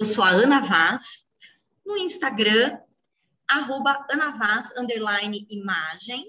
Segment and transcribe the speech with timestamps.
[0.00, 1.26] Eu sou a Ana Vaz,
[1.84, 2.78] no Instagram,
[3.46, 6.24] arroba Ana Vaz, underline imagem.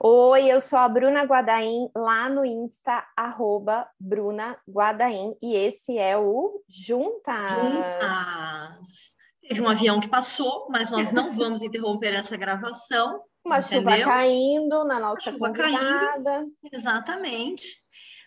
[0.00, 6.18] Oi, eu sou a Bruna Guadaim, lá no Insta, arroba Bruna Guadaim, e esse é
[6.18, 7.52] o Juntas.
[7.52, 9.16] Juntas.
[9.42, 13.22] Teve um avião que passou, mas nós não vamos interromper essa gravação.
[13.44, 13.92] Uma entendeu?
[13.92, 15.78] chuva caindo na nossa chuva convidada.
[16.24, 16.52] Caindo.
[16.72, 17.80] Exatamente.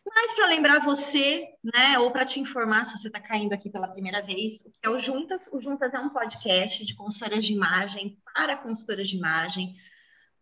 [0.05, 3.87] Mas para lembrar você, né, ou para te informar se você está caindo aqui pela
[3.87, 5.41] primeira vez, o que é o Juntas?
[5.51, 9.75] O Juntas é um podcast de consultoras de imagem para consultoras de imagem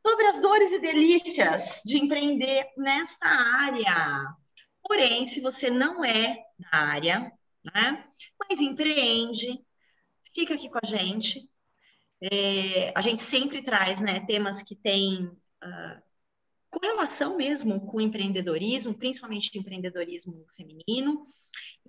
[0.05, 4.33] sobre as dores e delícias de empreender nesta área.
[4.81, 7.31] Porém, se você não é da área,
[7.63, 8.05] né,
[8.39, 9.59] mas empreende,
[10.33, 11.49] fica aqui com a gente.
[12.21, 16.08] É, a gente sempre traz né, temas que têm uh,
[16.69, 21.25] correlação mesmo com o empreendedorismo, principalmente empreendedorismo feminino.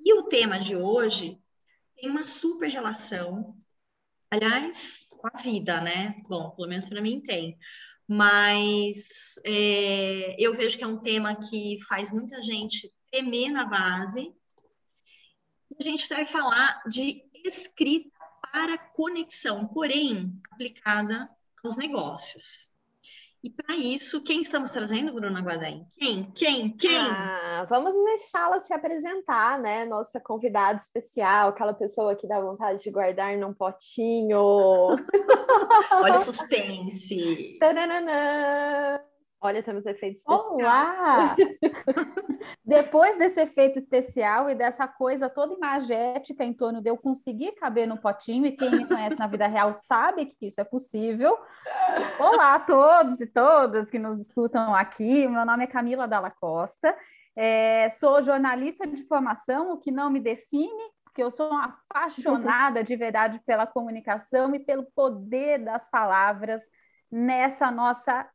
[0.05, 1.39] E o tema de hoje
[1.97, 3.57] tem uma super relação,
[4.31, 6.23] aliás, com a vida, né?
[6.29, 7.59] Bom, pelo menos para mim tem.
[8.09, 9.09] Mas
[9.45, 14.33] é, eu vejo que é um tema que faz muita gente tremer na base.
[15.79, 18.19] A gente vai falar de escrita
[18.53, 21.29] para conexão, porém aplicada
[21.63, 22.70] aos negócios.
[23.43, 25.87] E para isso, quem estamos trazendo, Bruna Guadain?
[25.97, 26.31] Quem?
[26.33, 26.77] Quem?
[26.77, 26.95] Quem?
[26.95, 29.87] Ah, vamos deixá-la se apresentar, né?
[29.87, 34.37] Nossa convidada especial, aquela pessoa que dá vontade de guardar num potinho.
[35.93, 37.57] Olha o suspense.
[37.59, 39.10] Tananana.
[39.43, 40.47] Olha, temos efeitos especiais.
[40.51, 41.35] Olá!
[42.63, 47.89] Depois desse efeito especial e dessa coisa toda imagética em torno de eu conseguir caber
[47.89, 51.39] no potinho, e quem me conhece na vida real sabe que isso é possível.
[52.19, 55.27] Olá a todos e todas que nos escutam aqui.
[55.27, 56.95] Meu nome é Camila Dalla Costa.
[57.35, 62.85] É, sou jornalista de formação, o que não me define, porque eu sou uma apaixonada
[62.85, 66.63] de verdade pela comunicação e pelo poder das palavras
[67.11, 68.29] nessa nossa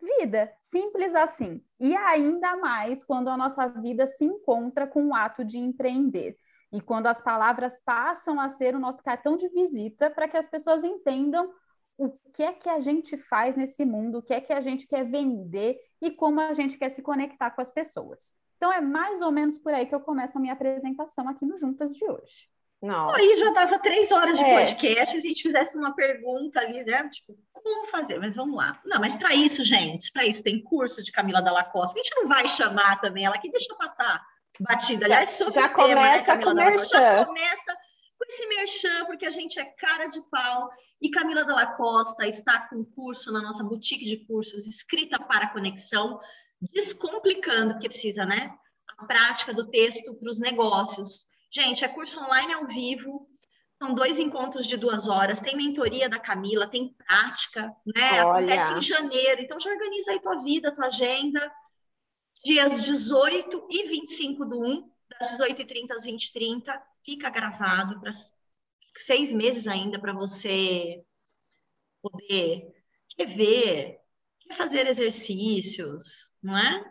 [0.00, 1.62] vida, simples assim.
[1.78, 6.36] E ainda mais quando a nossa vida se encontra com o ato de empreender.
[6.72, 10.48] E quando as palavras passam a ser o nosso cartão de visita para que as
[10.48, 11.50] pessoas entendam
[11.96, 14.86] o que é que a gente faz nesse mundo, o que é que a gente
[14.86, 18.32] quer vender e como a gente quer se conectar com as pessoas.
[18.56, 21.58] Então é mais ou menos por aí que eu começo a minha apresentação aqui no
[21.58, 22.48] Juntas de hoje.
[22.86, 23.12] Não.
[23.14, 24.54] Aí já dava três horas de é.
[24.54, 27.08] podcast se a gente fizesse uma pergunta ali, né?
[27.10, 28.18] Tipo, como fazer?
[28.20, 28.80] Mas vamos lá.
[28.84, 31.98] Não, mas para isso, gente, para isso tem curso de Camila Dalla Costa.
[31.98, 34.24] A gente não vai chamar também ela aqui, deixa passar
[34.60, 35.06] batida.
[35.06, 36.98] Aliás, sobre já o tema, né, começa né, com merchan.
[36.98, 37.76] Já começa
[38.18, 40.70] com esse merchan, porque a gente é cara de pau.
[41.00, 46.18] E Camila Dalla Costa está com curso na nossa boutique de cursos, escrita para conexão,
[46.60, 48.56] descomplicando, porque precisa, né?
[48.96, 51.26] A prática do texto para os negócios.
[51.56, 53.26] Gente, é curso online ao vivo,
[53.82, 58.22] são dois encontros de duas horas, tem mentoria da Camila, tem prática, né?
[58.22, 58.44] Olha.
[58.44, 61.50] Acontece em janeiro, então já organiza aí tua vida, tua agenda.
[62.44, 68.10] Dias 18 e 25 do 1, das 18h30 às 20h30, fica gravado para
[68.94, 71.02] seis meses ainda para você
[72.02, 72.70] poder
[73.18, 73.98] rever,
[74.52, 76.84] fazer exercícios, não é?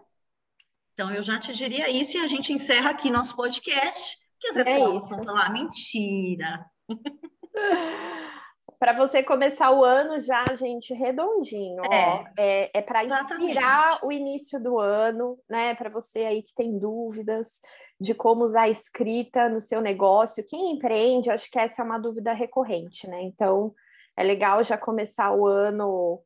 [0.93, 4.24] Então, eu já te diria isso e a gente encerra aqui nosso podcast.
[4.39, 6.65] Que as respostas é lá, mentira.
[8.79, 12.25] para você começar o ano já, gente, redondinho, é, ó.
[12.37, 15.73] É, é para inspirar o início do ano, né?
[15.75, 17.59] Para você aí que tem dúvidas
[17.99, 20.45] de como usar a escrita no seu negócio.
[20.47, 23.21] Quem empreende, acho que essa é uma dúvida recorrente, né?
[23.23, 23.73] Então,
[24.17, 26.21] é legal já começar o ano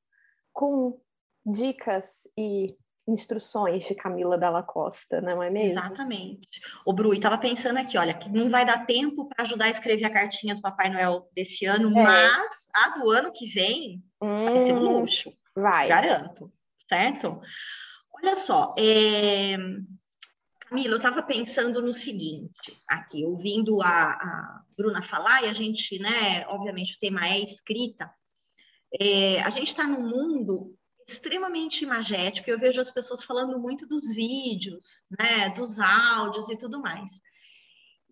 [0.51, 0.99] com
[1.45, 2.67] dicas e
[3.09, 5.71] instruções de Camila Dalla Costa, não é mesmo?
[5.71, 6.61] Exatamente.
[6.85, 10.05] O Bru, estava pensando aqui, olha, que não vai dar tempo para ajudar a escrever
[10.05, 12.03] a cartinha do Papai Noel desse ano, é.
[12.03, 15.33] mas a do ano que vem hum, vai ser um hum, luxo.
[15.55, 15.87] Vai.
[15.87, 16.51] Garanto,
[16.87, 17.41] certo?
[18.13, 19.57] Olha só, é...
[20.61, 25.97] Camila, eu estava pensando no seguinte, aqui, ouvindo a, a, Bruna falar, e a gente,
[25.97, 28.11] né, obviamente o tema é escrita,
[28.99, 30.75] é, a gente está num mundo
[31.09, 32.49] extremamente imagético.
[32.49, 37.21] Eu vejo as pessoas falando muito dos vídeos, né, dos áudios e tudo mais.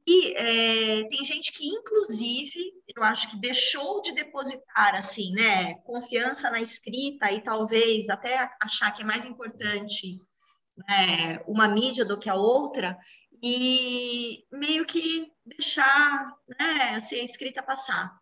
[0.10, 6.50] E é, tem gente que, inclusive, eu acho que deixou de depositar, assim, né, confiança
[6.50, 10.22] na escrita e talvez até achar que é mais importante
[10.88, 12.98] né, uma mídia do que a outra
[13.44, 18.18] e meio que deixar, né, assim, a escrita passar.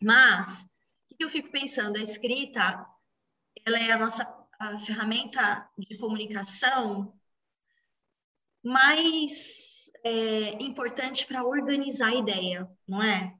[0.00, 0.66] Mas,
[1.10, 1.96] o que eu fico pensando?
[1.96, 2.86] A escrita,
[3.68, 7.14] ela é a nossa a ferramenta de comunicação
[8.62, 13.34] mais é, importante para organizar a ideia, não é?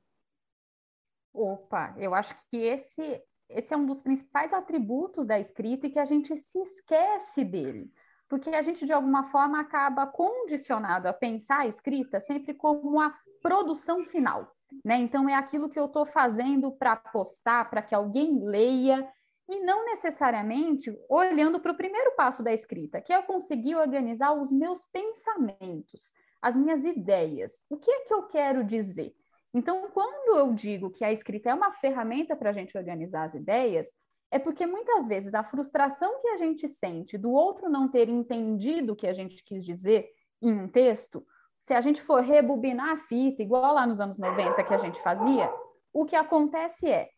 [1.32, 5.98] Opa, eu acho que esse, esse é um dos principais atributos da escrita e que
[5.98, 7.92] a gente se esquece dele.
[8.28, 13.12] Porque a gente, de alguma forma, acaba condicionado a pensar a escrita sempre como a
[13.42, 14.54] produção final.
[14.84, 14.96] Né?
[14.98, 19.08] Então, é aquilo que eu estou fazendo para postar, para que alguém leia,
[19.48, 24.32] e não necessariamente olhando para o primeiro passo da escrita, que é eu conseguir organizar
[24.34, 26.12] os meus pensamentos,
[26.42, 27.64] as minhas ideias.
[27.70, 29.14] O que é que eu quero dizer?
[29.54, 33.34] Então, quando eu digo que a escrita é uma ferramenta para a gente organizar as
[33.34, 33.88] ideias,
[34.30, 38.92] é porque muitas vezes a frustração que a gente sente do outro não ter entendido
[38.92, 40.10] o que a gente quis dizer
[40.42, 41.26] em um texto,
[41.62, 45.00] se a gente for rebobinar a fita, igual lá nos anos 90 que a gente
[45.00, 45.52] fazia,
[45.92, 47.10] o que acontece é,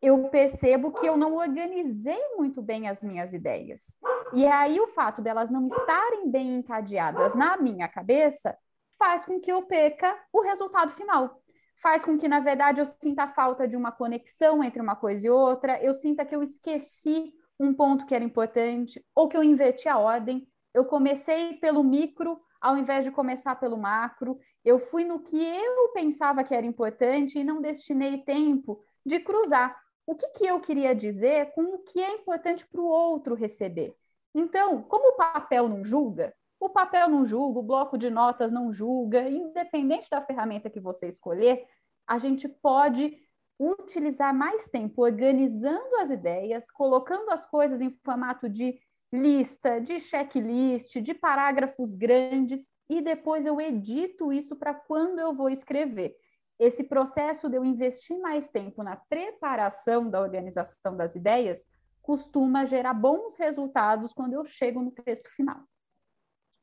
[0.00, 3.96] eu percebo que eu não organizei muito bem as minhas ideias.
[4.32, 8.56] E aí o fato delas não estarem bem encadeadas na minha cabeça
[8.98, 11.40] faz com que eu perca o resultado final.
[11.76, 15.26] Faz com que, na verdade, eu sinta a falta de uma conexão entre uma coisa
[15.26, 19.44] e outra, eu sinta que eu esqueci um ponto que era importante, ou que eu
[19.44, 25.04] inverti a ordem, eu comecei pelo micro ao invés de começar pelo macro, eu fui
[25.04, 29.76] no que eu pensava que era importante e não destinei tempo de cruzar
[30.06, 33.94] o que, que eu queria dizer com o que é importante para o outro receber.
[34.34, 38.72] Então, como o papel não julga, o papel não julga, o bloco de notas não
[38.72, 41.66] julga, independente da ferramenta que você escolher,
[42.06, 43.18] a gente pode
[43.58, 48.78] utilizar mais tempo organizando as ideias, colocando as coisas em formato de
[49.12, 55.48] lista, de checklist, de parágrafos grandes, e depois eu edito isso para quando eu vou
[55.48, 56.14] escrever.
[56.58, 61.66] Esse processo de eu investir mais tempo na preparação da organização das ideias
[62.00, 65.60] costuma gerar bons resultados quando eu chego no texto final.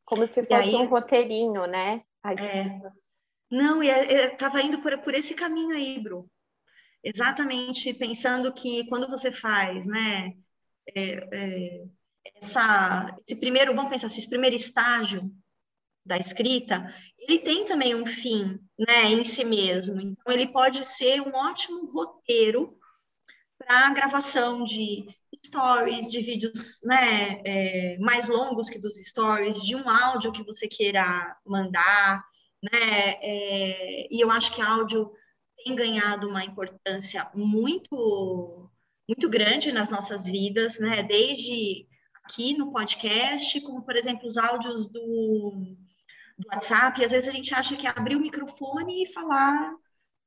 [0.05, 2.03] Como se fosse aí, um roteirinho, né?
[2.25, 2.79] É.
[3.51, 6.29] Não, e estava indo por, por esse caminho aí, Bru.
[7.03, 10.33] Exatamente pensando que quando você faz, né,
[10.95, 11.01] é,
[11.31, 11.83] é,
[12.35, 15.29] essa, esse primeiro, vamos pensar, esse primeiro estágio
[16.05, 19.99] da escrita, ele tem também um fim, né, em si mesmo.
[20.01, 22.77] Então, ele pode ser um ótimo roteiro
[23.57, 25.07] para a gravação de
[25.45, 30.67] stories, de vídeos né, é, mais longos que dos stories, de um áudio que você
[30.67, 32.23] queira mandar,
[32.61, 33.15] né?
[33.21, 35.11] É, e eu acho que áudio
[35.63, 38.69] tem ganhado uma importância muito
[39.07, 41.03] muito grande nas nossas vidas, né?
[41.03, 41.85] Desde
[42.23, 45.75] aqui no podcast, como por exemplo os áudios do,
[46.37, 49.75] do WhatsApp, e às vezes a gente acha que é abrir o microfone e falar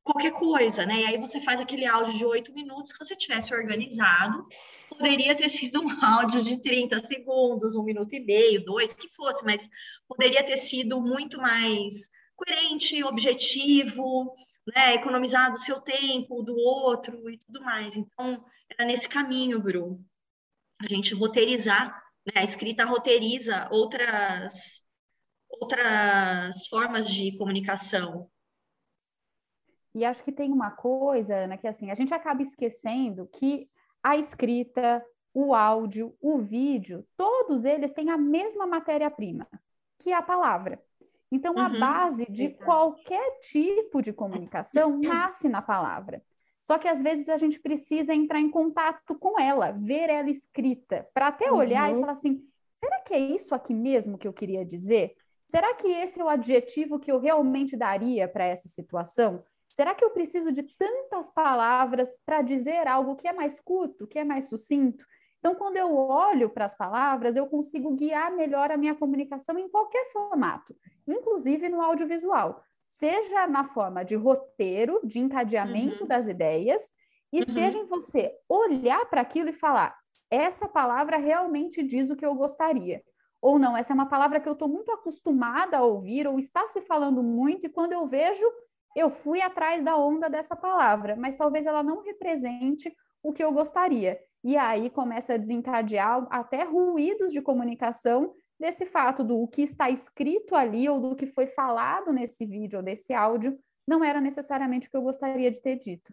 [0.06, 1.00] qualquer coisa, né?
[1.00, 4.47] E aí você faz aquele áudio de oito minutos que você tivesse organizado,
[4.88, 9.44] poderia ter sido um áudio de 30 segundos, um minuto e meio, dois, que fosse,
[9.44, 9.69] mas
[10.06, 14.32] poderia ter sido muito mais coerente, objetivo,
[14.75, 14.94] né?
[14.94, 17.97] Economizado o seu tempo, do outro e tudo mais.
[17.97, 20.00] Então, era nesse caminho, Bru.
[20.81, 22.32] A gente roteirizar, né?
[22.37, 24.86] A escrita roteiriza outras
[25.48, 28.28] outras formas de comunicação,
[29.96, 33.66] e acho que tem uma coisa, Ana, que assim, a gente acaba esquecendo que
[34.02, 35.02] a escrita,
[35.32, 39.48] o áudio, o vídeo, todos eles têm a mesma matéria-prima,
[39.98, 40.79] que é a palavra.
[41.32, 41.62] Então, uhum.
[41.62, 46.22] a base de qualquer tipo de comunicação nasce na palavra.
[46.62, 51.08] Só que às vezes a gente precisa entrar em contato com ela, ver ela escrita,
[51.15, 51.96] para até olhar uhum.
[51.96, 55.17] e falar assim: será que é isso aqui mesmo que eu queria dizer?
[55.48, 59.44] Será que esse é o adjetivo que eu realmente daria para essa situação?
[59.69, 64.19] Será que eu preciso de tantas palavras para dizer algo que é mais curto, que
[64.19, 65.05] é mais sucinto?
[65.38, 69.69] Então, quando eu olho para as palavras, eu consigo guiar melhor a minha comunicação em
[69.69, 70.74] qualquer formato,
[71.06, 76.08] inclusive no audiovisual, seja na forma de roteiro, de encadeamento uhum.
[76.08, 76.91] das ideias,
[77.32, 77.46] e uhum.
[77.46, 79.96] seja em você olhar para aquilo e falar:
[80.31, 83.03] essa palavra realmente diz o que eu gostaria.
[83.40, 86.66] Ou não, essa é uma palavra que eu estou muito acostumada a ouvir, ou está
[86.69, 88.44] se falando muito, e quando eu vejo,
[88.94, 93.52] eu fui atrás da onda dessa palavra, mas talvez ela não represente o que eu
[93.52, 94.19] gostaria.
[94.43, 100.55] E aí começa a desencadear até ruídos de comunicação desse fato do que está escrito
[100.55, 104.90] ali ou do que foi falado nesse vídeo ou desse áudio não era necessariamente o
[104.90, 106.12] que eu gostaria de ter dito.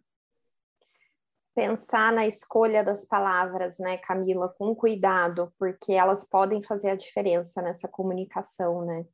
[1.55, 7.61] Pensar na escolha das palavras, né, Camila, com cuidado, porque elas podem fazer a diferença
[7.61, 9.05] nessa comunicação, né?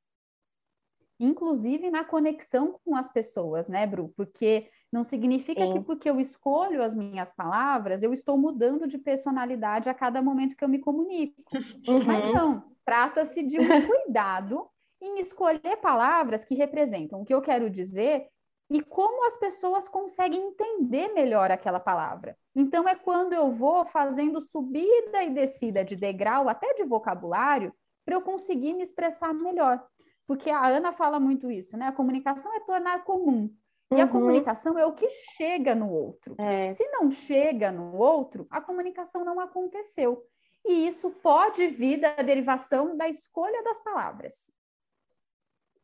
[1.19, 4.13] inclusive na conexão com as pessoas, né, Bru?
[4.15, 5.73] Porque não significa Sim.
[5.73, 10.55] que porque eu escolho as minhas palavras, eu estou mudando de personalidade a cada momento
[10.55, 11.43] que eu me comunico.
[11.87, 12.05] Uhum.
[12.05, 14.67] Mas não, trata-se de um cuidado
[15.01, 18.27] em escolher palavras que representam o que eu quero dizer
[18.69, 22.37] e como as pessoas conseguem entender melhor aquela palavra.
[22.55, 27.73] Então, é quando eu vou fazendo subida e descida de degrau, até de vocabulário,
[28.05, 29.83] para eu conseguir me expressar melhor.
[30.27, 31.87] Porque a Ana fala muito isso, né?
[31.87, 33.49] A comunicação é tornar comum.
[33.91, 34.01] E uhum.
[34.01, 36.35] a comunicação é o que chega no outro.
[36.37, 36.73] É.
[36.75, 40.23] Se não chega no outro, a comunicação não aconteceu.
[40.63, 44.51] E isso pode vir da derivação da escolha das palavras.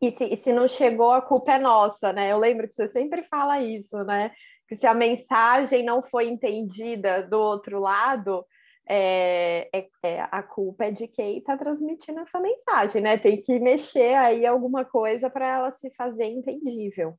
[0.05, 2.31] E se, se não chegou, a culpa é nossa, né?
[2.31, 4.31] Eu lembro que você sempre fala isso, né?
[4.67, 8.45] Que se a mensagem não foi entendida do outro lado,
[8.87, 13.17] é, é, é, a culpa é de quem está transmitindo essa mensagem, né?
[13.17, 17.17] Tem que mexer aí alguma coisa para ela se fazer entendível.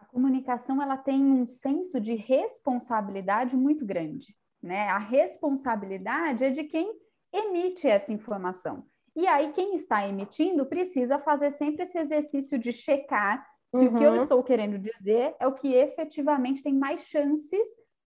[0.00, 4.88] A comunicação ela tem um senso de responsabilidade muito grande, né?
[4.88, 6.92] A responsabilidade é de quem
[7.32, 8.84] emite essa informação.
[9.14, 13.94] E aí, quem está emitindo precisa fazer sempre esse exercício de checar se uhum.
[13.94, 14.22] o que eu uhum.
[14.22, 17.66] estou querendo dizer é o que efetivamente tem mais chances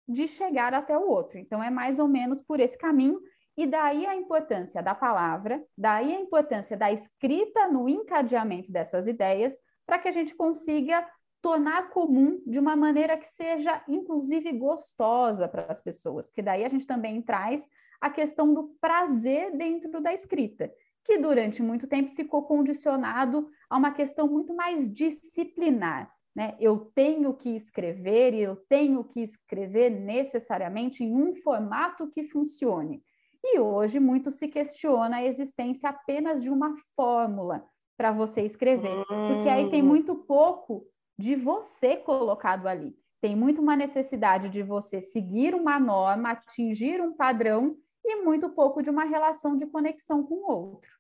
[0.09, 1.39] de chegar até o outro.
[1.39, 3.21] Então, é mais ou menos por esse caminho.
[3.57, 9.55] E daí a importância da palavra, daí a importância da escrita no encadeamento dessas ideias,
[9.87, 11.07] para que a gente consiga
[11.43, 16.69] tornar comum de uma maneira que seja, inclusive, gostosa para as pessoas, porque daí a
[16.69, 17.69] gente também traz
[18.01, 20.73] a questão do prazer dentro da escrita
[21.05, 26.13] que durante muito tempo ficou condicionado a uma questão muito mais disciplinar.
[26.35, 26.57] Né?
[26.61, 33.03] Eu tenho que escrever e eu tenho que escrever necessariamente em um formato que funcione.
[33.43, 37.65] E hoje muito se questiona a existência apenas de uma fórmula
[37.97, 39.87] para você escrever, porque aí tem hum.
[39.87, 40.87] muito pouco
[41.19, 42.95] de você colocado ali.
[43.21, 47.77] Tem muito uma necessidade de você seguir uma norma, atingir um padrão
[48.11, 50.91] e muito pouco de uma relação de conexão com o outro.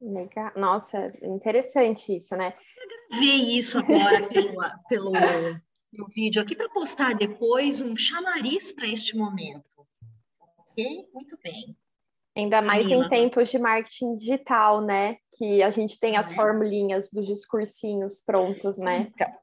[0.00, 0.52] Legal.
[0.56, 2.54] Nossa, interessante isso, né?
[2.76, 4.54] Eu gravei isso agora pelo,
[4.88, 5.12] pelo
[5.92, 9.64] meu vídeo aqui para postar depois um chamariz para este momento.
[10.58, 11.08] Ok?
[11.12, 11.76] Muito bem.
[12.36, 13.06] Ainda mais Camila.
[13.06, 15.16] em tempos de marketing digital, né?
[15.36, 16.34] Que a gente tem as é.
[16.34, 19.12] formulinhas dos discursinhos prontos, né?
[19.12, 19.34] Então,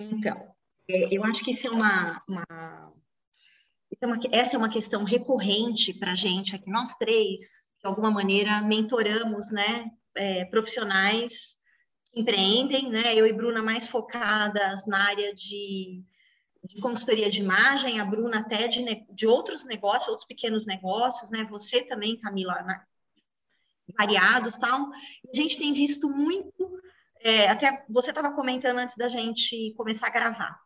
[0.00, 0.54] então
[0.88, 2.94] é, eu acho que isso é uma, uma
[4.00, 7.40] é uma, essa é uma questão recorrente para a gente aqui, nós três,
[7.80, 11.56] de alguma maneira, mentoramos, né, é, profissionais
[12.12, 16.02] que empreendem, né, eu e Bruna mais focadas na área de,
[16.64, 21.44] de consultoria de imagem, a Bruna até de, de outros negócios, outros pequenos negócios, né,
[21.44, 22.84] você também, Camila, na,
[23.96, 26.80] variados, tal, a gente tem visto muito,
[27.20, 30.60] é, até você estava comentando antes da gente começar a gravar,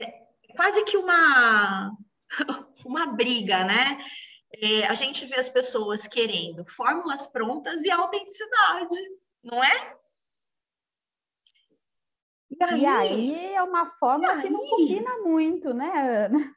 [0.00, 0.22] é
[0.54, 1.96] quase que uma
[2.84, 3.98] uma briga, né?
[4.54, 8.94] É, a gente vê as pessoas querendo fórmulas prontas e autenticidade,
[9.42, 9.96] não é?
[12.50, 16.52] E aí, e aí é uma forma que não combina muito, né, Ana?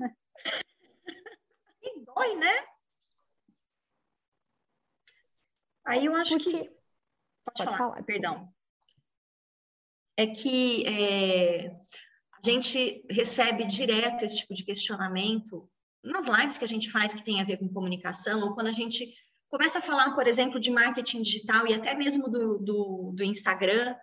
[1.82, 2.66] E dói, né?
[5.86, 6.52] Aí eu acho Porque...
[6.52, 6.70] que.
[7.46, 8.52] Pode, Pode falar, falar perdão.
[10.18, 11.78] É que é,
[12.46, 15.70] gente recebe direto esse tipo de questionamento
[16.04, 18.72] nas lives que a gente faz que tem a ver com comunicação, ou quando a
[18.72, 19.12] gente
[19.50, 23.96] começa a falar, por exemplo, de marketing digital e até mesmo do, do, do Instagram,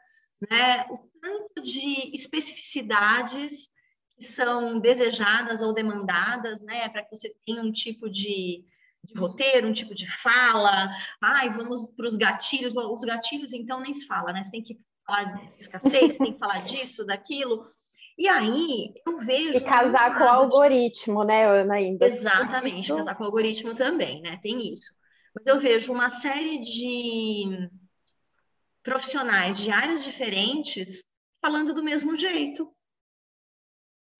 [0.50, 0.87] né?
[0.90, 3.70] O tanto de especificidades
[4.18, 6.88] que são desejadas ou demandadas, né?
[6.88, 8.64] Para que você tenha um tipo de,
[9.04, 10.90] de roteiro, um tipo de fala.
[11.20, 12.72] Ai, vamos para os gatilhos.
[12.75, 14.42] Os gatilhos, então, nem se fala, né?
[14.42, 17.70] Você tem que falar de escassez, tem que falar disso, daquilo.
[18.19, 19.57] E aí eu vejo.
[19.57, 21.75] E casar com o algoritmo, né, Ana?
[21.75, 22.07] Ainda.
[22.07, 22.97] Exatamente, isso...
[22.97, 24.38] casar com o algoritmo também, né?
[24.42, 24.92] Tem isso.
[25.35, 27.69] Mas eu vejo uma série de
[28.83, 31.07] profissionais de áreas diferentes
[31.40, 32.73] falando do mesmo jeito.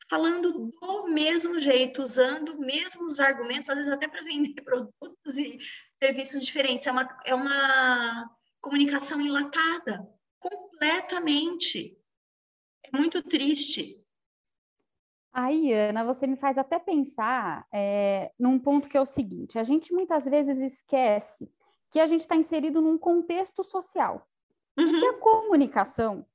[0.09, 5.59] Falando do mesmo jeito, usando mesmos argumentos, às vezes até para vender produtos e
[6.03, 6.87] serviços diferentes.
[6.87, 8.31] É uma, é uma
[8.61, 10.07] comunicação enlatada,
[10.39, 11.97] completamente
[12.93, 14.03] muito triste.
[15.33, 19.63] Aí, Ana, você me faz até pensar é, num ponto que é o seguinte: a
[19.63, 21.51] gente muitas vezes esquece
[21.91, 24.27] que a gente está inserido num contexto social
[24.77, 24.87] uhum.
[24.87, 26.27] e que a comunicação,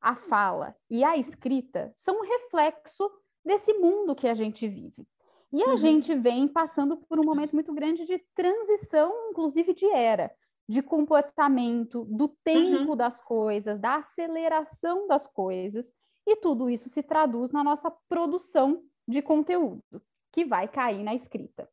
[0.00, 3.10] a fala e a escrita são um reflexo
[3.44, 5.06] desse mundo que a gente vive.
[5.52, 5.76] E a uhum.
[5.76, 10.34] gente vem passando por um momento muito grande de transição, inclusive de era,
[10.66, 12.96] de comportamento, do tempo uhum.
[12.96, 15.94] das coisas, da aceleração das coisas.
[16.26, 21.68] E tudo isso se traduz na nossa produção de conteúdo, que vai cair na escrita.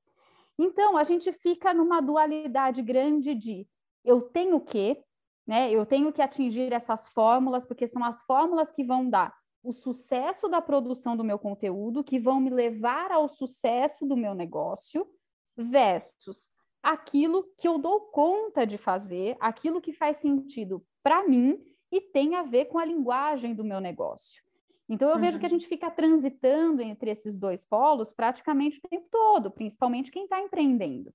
[0.58, 3.68] Então, a gente fica numa dualidade grande de
[4.04, 5.02] eu tenho que,
[5.48, 5.72] né?
[5.72, 10.48] Eu tenho que atingir essas fórmulas, porque são as fórmulas que vão dar o sucesso
[10.48, 15.08] da produção do meu conteúdo, que vão me levar ao sucesso do meu negócio,
[15.56, 16.50] versus
[16.82, 21.62] aquilo que eu dou conta de fazer, aquilo que faz sentido para mim
[21.92, 24.42] e tem a ver com a linguagem do meu negócio.
[24.88, 25.22] Então, eu uhum.
[25.22, 25.52] vejo que a uhum.
[25.52, 31.14] gente fica transitando entre esses dois polos praticamente o tempo todo, principalmente quem está empreendendo.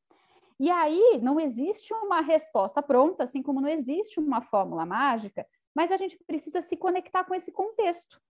[0.61, 5.91] E aí, não existe uma resposta pronta, assim como não existe uma fórmula mágica, mas
[5.91, 8.21] a gente precisa se conectar com esse contexto.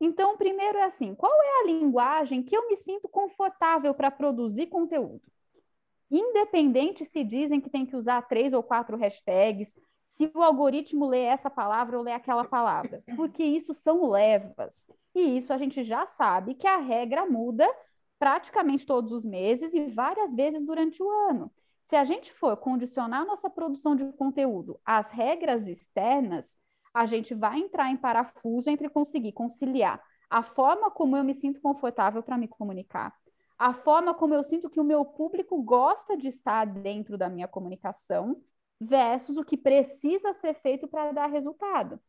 [0.00, 4.66] Então, primeiro é assim: qual é a linguagem que eu me sinto confortável para produzir
[4.66, 5.22] conteúdo?
[6.10, 9.74] Independente se dizem que tem que usar três ou quatro hashtags,
[10.12, 14.86] se o algoritmo lê essa palavra ou lê aquela palavra, porque isso são levas.
[15.14, 17.66] E isso a gente já sabe que a regra muda
[18.18, 21.50] praticamente todos os meses e várias vezes durante o ano.
[21.82, 26.58] Se a gente for condicionar nossa produção de conteúdo às regras externas,
[26.92, 31.58] a gente vai entrar em parafuso entre conseguir conciliar a forma como eu me sinto
[31.58, 33.14] confortável para me comunicar,
[33.58, 37.48] a forma como eu sinto que o meu público gosta de estar dentro da minha
[37.48, 38.42] comunicação
[38.82, 42.00] versus o que precisa ser feito para dar resultado.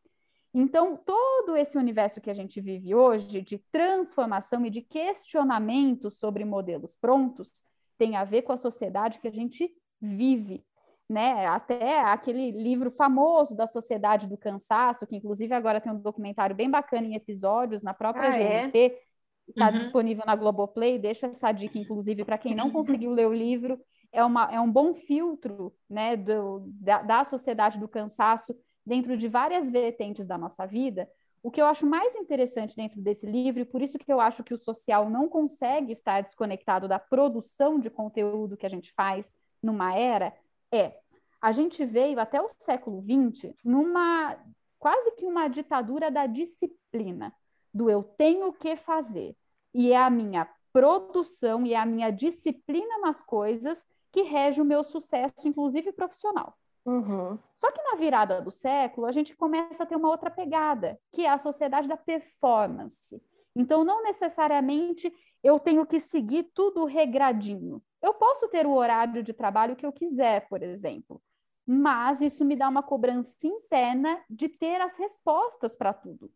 [0.52, 6.44] Então, todo esse universo que a gente vive hoje de transformação e de questionamento sobre
[6.44, 7.50] modelos prontos
[7.98, 10.64] tem a ver com a sociedade que a gente vive,
[11.08, 11.46] né?
[11.46, 16.70] Até aquele livro famoso da Sociedade do Cansaço, que inclusive agora tem um documentário bem
[16.70, 19.00] bacana em episódios na própria ah, GNT, é?
[19.48, 19.72] está uhum.
[19.72, 20.98] disponível na Globoplay.
[20.98, 23.80] Deixo essa dica, inclusive, para quem não conseguiu ler o livro,
[24.14, 28.56] é, uma, é um bom filtro né, do, da, da sociedade do cansaço
[28.86, 31.10] dentro de várias vertentes da nossa vida.
[31.42, 34.44] O que eu acho mais interessante dentro desse livro, e por isso que eu acho
[34.44, 39.34] que o social não consegue estar desconectado da produção de conteúdo que a gente faz
[39.62, 40.32] numa era,
[40.72, 40.98] é
[41.40, 44.38] a gente veio até o século XX numa
[44.78, 47.34] quase que uma ditadura da disciplina,
[47.72, 49.36] do eu tenho que fazer.
[49.74, 54.64] E é a minha produção e é a minha disciplina nas coisas que rege o
[54.64, 56.56] meu sucesso, inclusive profissional.
[56.86, 57.36] Uhum.
[57.52, 61.22] Só que na virada do século, a gente começa a ter uma outra pegada, que
[61.22, 63.20] é a sociedade da performance.
[63.56, 67.82] Então, não necessariamente eu tenho que seguir tudo regradinho.
[68.00, 71.20] Eu posso ter o horário de trabalho que eu quiser, por exemplo,
[71.66, 76.30] mas isso me dá uma cobrança interna de ter as respostas para tudo.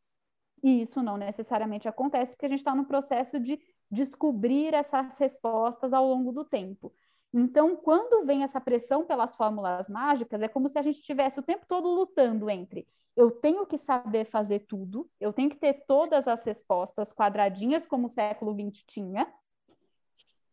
[0.64, 5.92] E isso não necessariamente acontece, porque a gente está no processo de descobrir essas respostas
[5.92, 6.92] ao longo do tempo.
[7.32, 11.42] Então, quando vem essa pressão pelas fórmulas mágicas, é como se a gente estivesse o
[11.42, 12.86] tempo todo lutando entre
[13.18, 18.06] eu tenho que saber fazer tudo, eu tenho que ter todas as respostas quadradinhas, como
[18.06, 19.34] o século XX tinha,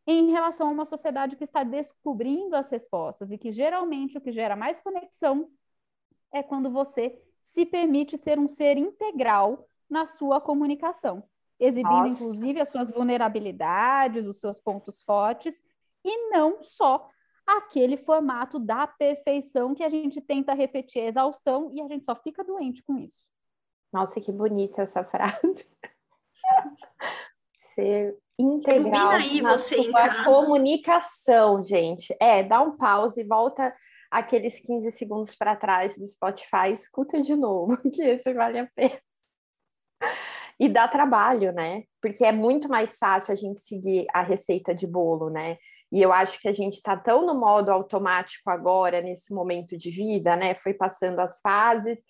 [0.08, 4.32] em relação a uma sociedade que está descobrindo as respostas e que geralmente o que
[4.32, 5.48] gera mais conexão
[6.32, 11.24] é quando você se permite ser um ser integral na sua comunicação,
[11.60, 12.16] exibindo Nossa.
[12.16, 15.64] inclusive as suas vulnerabilidades, os seus pontos fortes
[16.06, 17.10] e não só
[17.46, 22.16] aquele formato da perfeição que a gente tenta repetir a exaustão e a gente só
[22.16, 23.28] fica doente com isso.
[23.92, 25.76] Nossa, que bonita essa frase.
[27.74, 32.16] Ser integral aí na sua comunicação, gente.
[32.22, 33.74] É, dá um pause e volta
[34.12, 39.00] aqueles 15 segundos para trás do Spotify, escuta de novo, que esse vale a pena.
[40.60, 41.84] E dá trabalho, né?
[42.02, 45.58] Porque é muito mais fácil a gente seguir a receita de bolo, né?
[45.92, 49.92] E eu acho que a gente está tão no modo automático agora, nesse momento de
[49.92, 50.56] vida, né?
[50.56, 52.04] Foi passando as fases,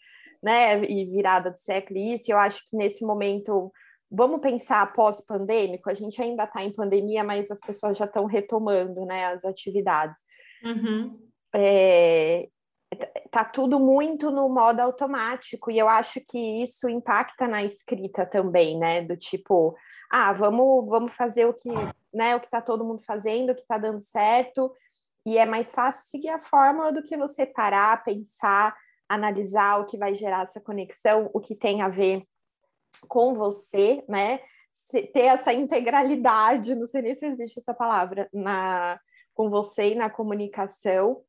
[0.44, 0.84] né?
[0.86, 3.72] E virada do século, e isso, eu acho que nesse momento,
[4.10, 9.06] vamos pensar pós-pandêmico, a gente ainda está em pandemia, mas as pessoas já estão retomando,
[9.06, 9.26] né?
[9.26, 10.20] As atividades.
[10.64, 11.20] Uhum.
[11.54, 12.48] É,
[13.32, 18.78] tá tudo muito no modo automático e eu acho que isso impacta na escrita também,
[18.78, 19.02] né?
[19.02, 19.76] Do tipo,
[20.10, 21.70] ah, vamos, vamos fazer o que,
[22.14, 24.72] né, o que tá todo mundo fazendo, o que tá dando certo,
[25.26, 28.76] e é mais fácil seguir a fórmula do que você parar, pensar,
[29.10, 32.24] analisar o que vai gerar essa conexão, o que tem a ver
[33.08, 34.40] com você, né?
[34.92, 39.00] ter essa integralidade, não sei nem se existe essa palavra, na
[39.34, 41.22] com você e na comunicação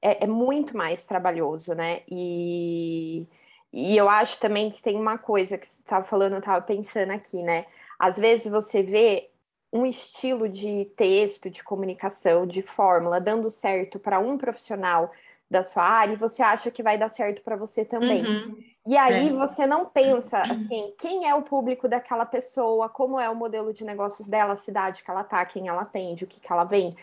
[0.00, 2.02] é, é muito mais trabalhoso, né?
[2.08, 3.26] E,
[3.72, 7.10] e eu acho também que tem uma coisa que você estava falando, eu estava pensando
[7.12, 7.66] aqui, né?
[7.98, 9.30] Às vezes você vê
[9.72, 15.10] um estilo de texto, de comunicação, de fórmula dando certo para um profissional
[15.50, 18.24] da sua área e você acha que vai dar certo para você também.
[18.24, 18.56] Uhum.
[18.86, 19.32] E aí é.
[19.32, 23.84] você não pensa assim, quem é o público daquela pessoa, como é o modelo de
[23.84, 26.96] negócios dela, a cidade que ela tá, quem ela atende, o que, que ela vende.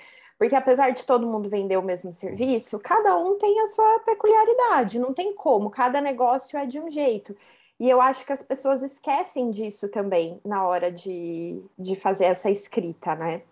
[0.43, 4.99] Porque apesar de todo mundo vender o mesmo serviço, cada um tem a sua peculiaridade,
[4.99, 7.34] não tem como, cada negócio é de um jeito.
[7.79, 12.49] E eu acho que as pessoas esquecem disso também na hora de, de fazer essa
[12.49, 13.43] escrita, né?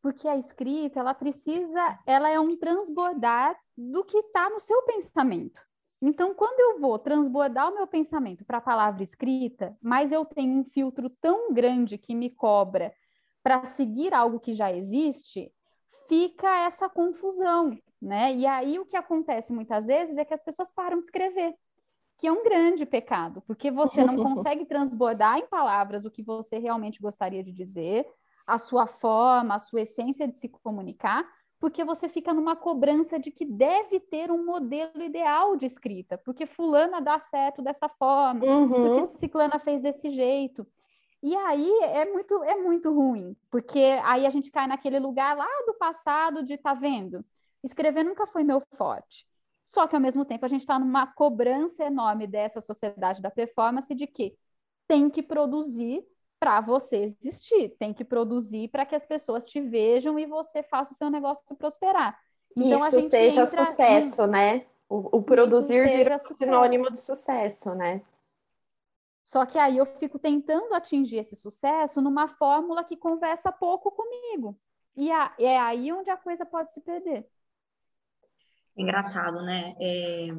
[0.00, 5.60] Porque a escrita, ela precisa, ela é um transbordar do que está no seu pensamento.
[6.00, 10.60] Então, quando eu vou transbordar o meu pensamento para a palavra escrita, mas eu tenho
[10.60, 12.90] um filtro tão grande que me cobra
[13.50, 15.52] para seguir algo que já existe,
[16.06, 18.32] fica essa confusão, né?
[18.32, 21.52] E aí o que acontece muitas vezes é que as pessoas param de escrever,
[22.16, 26.58] que é um grande pecado, porque você não consegue transbordar em palavras o que você
[26.58, 28.06] realmente gostaria de dizer,
[28.46, 33.32] a sua forma, a sua essência de se comunicar, porque você fica numa cobrança de
[33.32, 38.68] que deve ter um modelo ideal de escrita, porque fulana dá certo dessa forma, uhum.
[38.68, 40.64] porque ciclana fez desse jeito.
[41.22, 45.48] E aí é muito, é muito ruim, porque aí a gente cai naquele lugar lá
[45.66, 47.24] do passado de tá vendo?
[47.62, 49.26] Escrever nunca foi meu forte.
[49.66, 53.94] Só que ao mesmo tempo a gente está numa cobrança enorme dessa sociedade da performance
[53.94, 54.34] de que
[54.88, 56.04] tem que produzir
[56.40, 60.94] para você existir, tem que produzir para que as pessoas te vejam e você faça
[60.94, 62.18] o seu negócio prosperar.
[62.56, 64.26] Então, Isso seja sucesso, em...
[64.28, 64.66] né?
[64.88, 68.00] O, o produzir vira sinônimo de sucesso, né?
[69.30, 74.58] Só que aí eu fico tentando atingir esse sucesso numa fórmula que conversa pouco comigo.
[74.96, 77.24] E é aí onde a coisa pode se perder.
[78.76, 79.76] Engraçado, né?
[79.80, 80.30] É...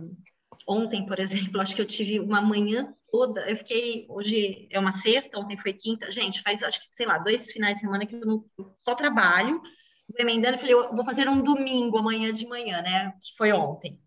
[0.67, 3.49] Ontem, por exemplo, acho que eu tive uma manhã toda.
[3.49, 4.05] Eu fiquei.
[4.09, 6.11] Hoje é uma sexta, ontem foi quinta.
[6.11, 8.43] Gente, faz acho que, sei lá, dois finais de semana que eu não,
[8.81, 9.61] só trabalho.
[10.09, 13.13] Vou emendando, falei, eu vou fazer um domingo amanhã de manhã, né?
[13.21, 13.97] Que foi ontem.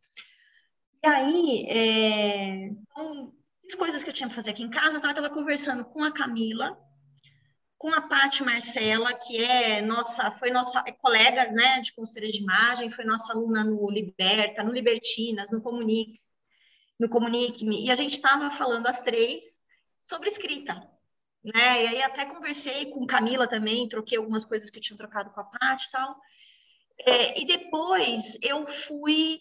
[1.03, 2.67] E aí, é...
[2.67, 3.34] então,
[3.75, 5.09] coisas que eu tinha que fazer aqui em casa, tá?
[5.09, 6.79] eu estava conversando com a Camila,
[7.79, 12.41] com a Paty Marcela, que é nossa, foi nossa é colega, né, de consultoria de
[12.41, 16.19] imagem, foi nossa aluna no Liberta, no Libertinas, no Comunique,
[16.99, 19.43] no Comunique-me, e a gente estava falando as três
[20.03, 20.75] sobre escrita,
[21.45, 25.31] né, e aí até conversei com Camila também, troquei algumas coisas que eu tinha trocado
[25.31, 26.17] com a Paty e tal,
[27.01, 29.41] é, e depois eu fui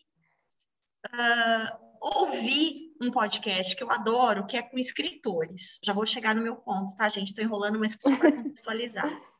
[1.07, 5.79] uh, ouvir um podcast que eu adoro, que é com escritores.
[5.83, 7.29] Já vou chegar no meu ponto, tá, gente?
[7.29, 9.09] Estou enrolando, mas só para contextualizar.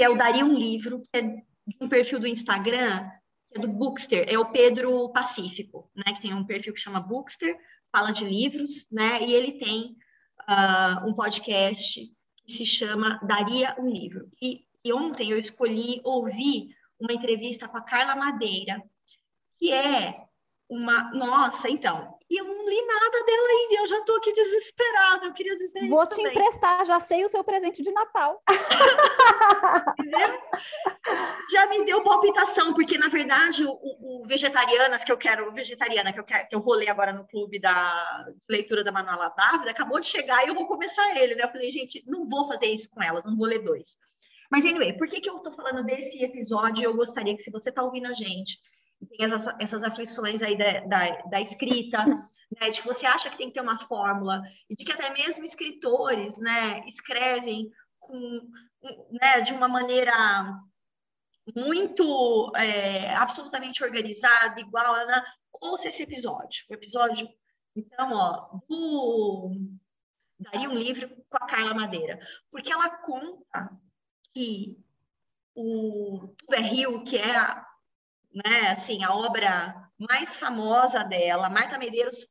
[0.00, 3.10] É o Daria um Livro, que é de um perfil do Instagram,
[3.50, 6.14] que é do Bookster, é o Pedro Pacífico, né?
[6.14, 7.58] Que tem um perfil que chama Bookster,
[7.90, 9.20] fala de livros, né?
[9.24, 9.96] E ele tem
[10.48, 12.00] uh, um podcast
[12.46, 14.30] que se chama Daria um Livro.
[14.40, 18.80] E, e ontem eu escolhi ouvir uma entrevista com a Carla Madeira,
[19.58, 20.28] que é
[20.68, 21.12] uma.
[21.12, 22.17] Nossa, então.
[22.30, 25.26] E eu não li nada dela ainda, eu já estou aqui desesperada.
[25.26, 26.32] Eu queria dizer Vou te também.
[26.32, 28.42] emprestar, já sei o seu presente de Natal.
[29.98, 30.38] Entendeu?
[31.50, 36.20] Já me deu palpitação, porque na verdade o, o, Vegetarianas que eu quero, vegetariana que
[36.20, 39.98] eu, quero, que eu vou ler agora no clube da leitura da Manuela Dávila, acabou
[39.98, 41.44] de chegar e eu vou começar ele, né?
[41.44, 43.98] Eu falei, gente, não vou fazer isso com elas, não vou ler dois.
[44.50, 46.84] Mas, anyway, por que, que eu estou falando desse episódio?
[46.84, 48.58] Eu gostaria que, se você está ouvindo a gente,
[49.06, 53.36] tem essas, essas aflições aí da, da, da escrita, né, de que você acha que
[53.36, 58.40] tem que ter uma fórmula, e de que até mesmo escritores né, escrevem com,
[59.10, 60.12] né, de uma maneira
[61.54, 65.24] muito é, absolutamente organizada, igual Ana,
[65.60, 66.64] ouça esse episódio.
[66.68, 67.28] O episódio,
[67.74, 69.52] então, ó, do
[70.38, 72.18] daí um livro com a Carla Madeira,
[72.50, 73.70] porque ela conta
[74.32, 74.78] que
[75.54, 77.67] o Tudo é Rio, que é a,
[78.32, 81.48] né, assim, a obra mais famosa dela.
[81.48, 82.26] Marta Medeiros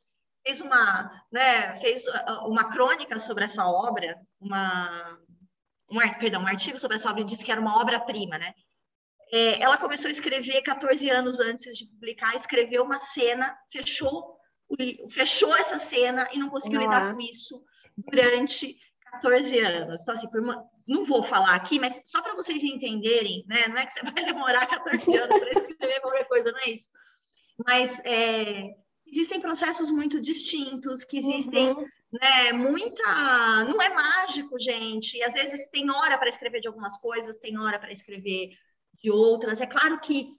[0.45, 5.19] fez uma, né, fez uh, uma crônica sobre essa obra, uma,
[5.89, 8.53] um, perdão, um artigo sobre essa obra e disse que era uma obra-prima, né?
[9.31, 14.38] É, ela começou a escrever 14 anos antes de publicar, escreveu uma cena, fechou,
[15.10, 17.62] fechou essa cena e não conseguiu lidar com isso
[17.97, 18.77] durante
[19.11, 20.01] 14 anos.
[20.01, 23.67] Então, assim, uma, não vou falar aqui, mas só para vocês entenderem, né?
[23.67, 26.89] Não é que você vai demorar 14 anos para escrever qualquer coisa, não é isso.
[27.65, 31.85] Mas é, existem processos muito distintos, que existem, uhum.
[32.11, 33.65] né, muita.
[33.65, 35.17] Não é mágico, gente.
[35.17, 38.51] E às vezes tem hora para escrever de algumas coisas, tem hora para escrever
[39.01, 39.61] de outras.
[39.61, 40.29] É claro que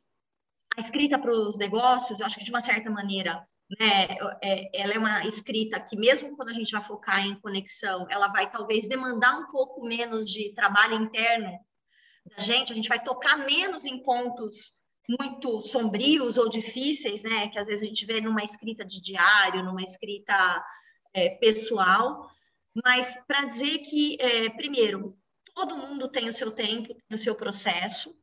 [0.76, 3.46] a escrita para os negócios, eu acho que de uma certa maneira
[3.78, 4.08] né,
[4.42, 8.28] é, ela é uma escrita que mesmo quando a gente vai focar em conexão, ela
[8.28, 11.58] vai talvez demandar um pouco menos de trabalho interno
[12.24, 14.74] da gente, a gente vai tocar menos em pontos
[15.08, 19.64] muito sombrios ou difíceis, né, que às vezes a gente vê numa escrita de diário,
[19.64, 20.64] numa escrita
[21.14, 22.28] é, pessoal,
[22.84, 25.18] mas para dizer que, é, primeiro,
[25.54, 28.14] todo mundo tem o seu tempo, tem o seu processo.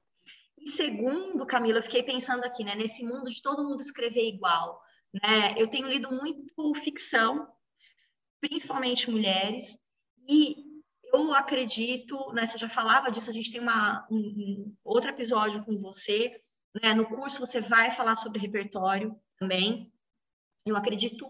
[0.58, 4.80] E segundo, Camila, eu fiquei pensando aqui, né, nesse mundo de todo mundo escrever igual,
[5.22, 5.54] né?
[5.58, 7.48] Eu tenho lido muito ficção,
[8.42, 9.78] principalmente mulheres,
[10.28, 10.58] e
[11.14, 15.64] eu acredito, né, você já falava disso, a gente tem uma, um, um, outro episódio
[15.64, 16.42] com você,
[16.82, 19.92] né, no curso você vai falar sobre repertório também.
[20.66, 21.28] Eu acredito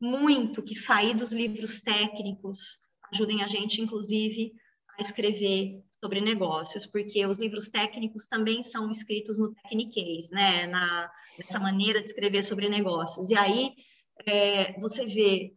[0.00, 2.78] muito que sair dos livros técnicos
[3.12, 4.52] ajudem a gente, inclusive,
[4.98, 11.10] a escrever sobre negócios, porque os livros técnicos também são escritos no Techniquez, né, na,
[11.36, 13.28] nessa maneira de escrever sobre negócios.
[13.28, 13.74] E aí
[14.24, 15.52] é, você vê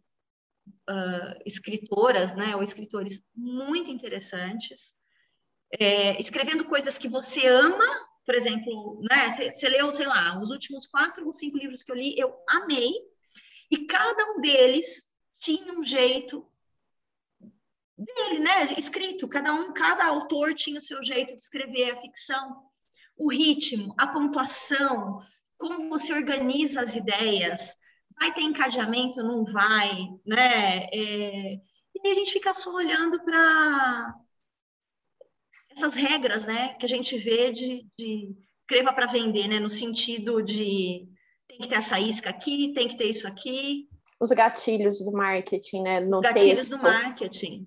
[0.90, 4.92] uh, escritoras, né, ou escritores muito interessantes,
[5.78, 7.86] é, escrevendo coisas que você ama,
[8.26, 11.96] por exemplo, né, você leu, sei lá, os últimos quatro ou cinco livros que eu
[11.96, 12.92] li, eu amei,
[13.70, 16.44] e cada um deles tinha um jeito
[18.00, 22.62] dele, né, escrito, cada um, cada autor tinha o seu jeito de escrever a ficção,
[23.16, 25.20] o ritmo, a pontuação,
[25.58, 27.76] como você organiza as ideias,
[28.18, 30.84] vai ter encadeamento, não vai, né?
[30.92, 31.54] É,
[31.94, 34.14] e a gente fica só olhando para
[35.70, 36.74] essas regras, né?
[36.74, 39.58] Que a gente vê de, de escreva para vender, né?
[39.58, 41.06] No sentido de
[41.48, 43.88] tem que ter essa isca aqui, tem que ter isso aqui.
[44.18, 46.00] Os gatilhos do marketing, né?
[46.00, 46.76] No gatilhos texto.
[46.76, 47.66] do marketing.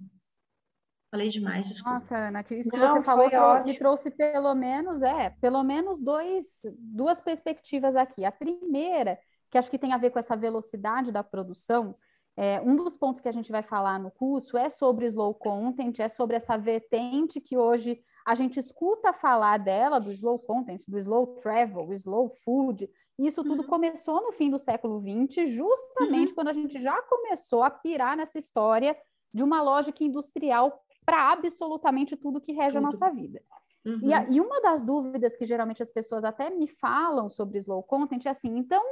[1.13, 1.93] Falei demais, desculpa.
[1.93, 3.29] Nossa, Ana, isso que Não, você falou
[3.63, 8.25] me trouxe pelo menos, é, pelo menos dois, duas perspectivas aqui.
[8.25, 9.19] A primeira
[9.51, 11.95] que acho que tem a ver com essa velocidade da produção.
[12.35, 15.99] É, um dos pontos que a gente vai falar no curso é sobre slow content,
[15.99, 20.97] é sobre essa vertente que hoje a gente escuta falar dela, do slow content, do
[20.97, 22.89] slow travel, slow food.
[23.19, 23.67] Isso tudo uhum.
[23.67, 26.33] começou no fim do século XX, justamente uhum.
[26.33, 28.97] quando a gente já começou a pirar nessa história
[29.31, 32.77] de uma lógica industrial para absolutamente tudo que rege tudo.
[32.79, 33.39] a nossa vida.
[33.85, 33.99] Uhum.
[34.01, 34.27] E, a, uhum.
[34.31, 38.29] e uma das dúvidas que geralmente as pessoas até me falam sobre slow content é
[38.29, 38.83] assim, então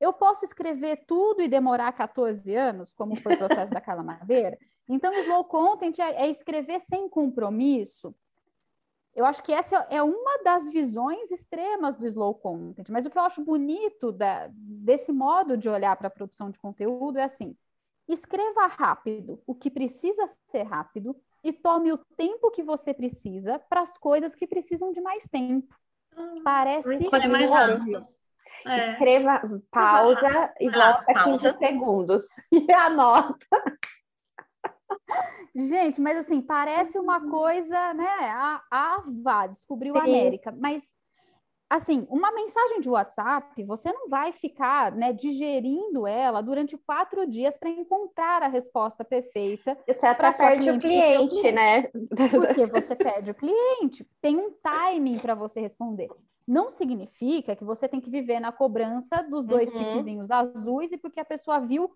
[0.00, 4.58] eu posso escrever tudo e demorar 14 anos, como foi o processo da Carla Madeira?
[4.92, 8.12] Então, slow content é, é, escrever sem compromisso.
[9.14, 12.88] Eu acho que essa é uma das visões extremas do slow content.
[12.88, 16.58] Mas o que eu acho bonito da, desse modo de olhar para a produção de
[16.58, 17.56] conteúdo é assim:
[18.08, 23.80] escreva rápido o que precisa ser rápido e tome o tempo que você precisa para
[23.80, 25.74] as coisas que precisam de mais tempo.
[26.16, 27.50] Ah, Parece é mais.
[28.66, 28.92] É.
[28.92, 31.52] Escreva, pausa e ah, volta pausa.
[31.52, 33.46] 15 segundos e anota.
[35.54, 37.30] Gente, mas assim, parece uma uhum.
[37.30, 38.30] coisa, né?
[38.32, 40.00] A, a vá, descobriu Sim.
[40.00, 40.84] a América, mas
[41.70, 47.56] assim, uma mensagem de WhatsApp, você não vai ficar né, digerindo ela durante quatro dias
[47.56, 49.78] para encontrar a resposta perfeita.
[49.86, 51.82] Você até perde o cliente, cliente, né?
[52.30, 54.04] Porque você perde o cliente.
[54.20, 56.08] Tem um timing para você responder.
[56.44, 59.78] Não significa que você tem que viver na cobrança dos dois uhum.
[59.78, 61.88] tiquezinhos azuis e porque a pessoa viu,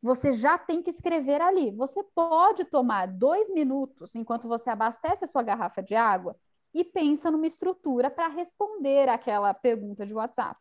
[0.00, 1.72] você já tem que escrever ali.
[1.72, 6.36] Você pode tomar dois minutos enquanto você abastece a sua garrafa de água
[6.74, 10.58] e pensa numa estrutura para responder aquela pergunta de WhatsApp.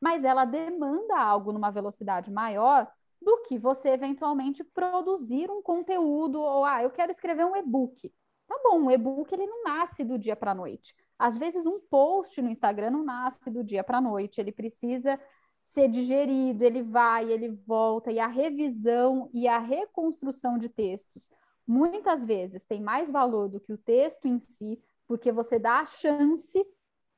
[0.00, 2.90] Mas ela demanda algo numa velocidade maior
[3.20, 8.12] do que você eventualmente produzir um conteúdo ou ah, eu quero escrever um e-book.
[8.46, 10.94] Tá bom, um e-book ele não nasce do dia para a noite.
[11.18, 15.18] Às vezes, um post no Instagram não nasce do dia para a noite, ele precisa
[15.64, 21.30] ser digerido, ele vai, ele volta, e a revisão e a reconstrução de textos
[21.66, 25.84] muitas vezes tem mais valor do que o texto em si, porque você dá a
[25.84, 26.64] chance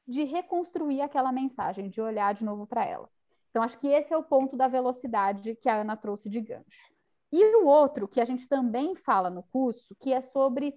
[0.06, 3.08] de reconstruir aquela mensagem, de olhar de novo para ela.
[3.50, 6.94] Então, acho que esse é o ponto da velocidade que a Ana trouxe de gancho.
[7.32, 10.74] E o outro, que a gente também fala no curso, que é sobre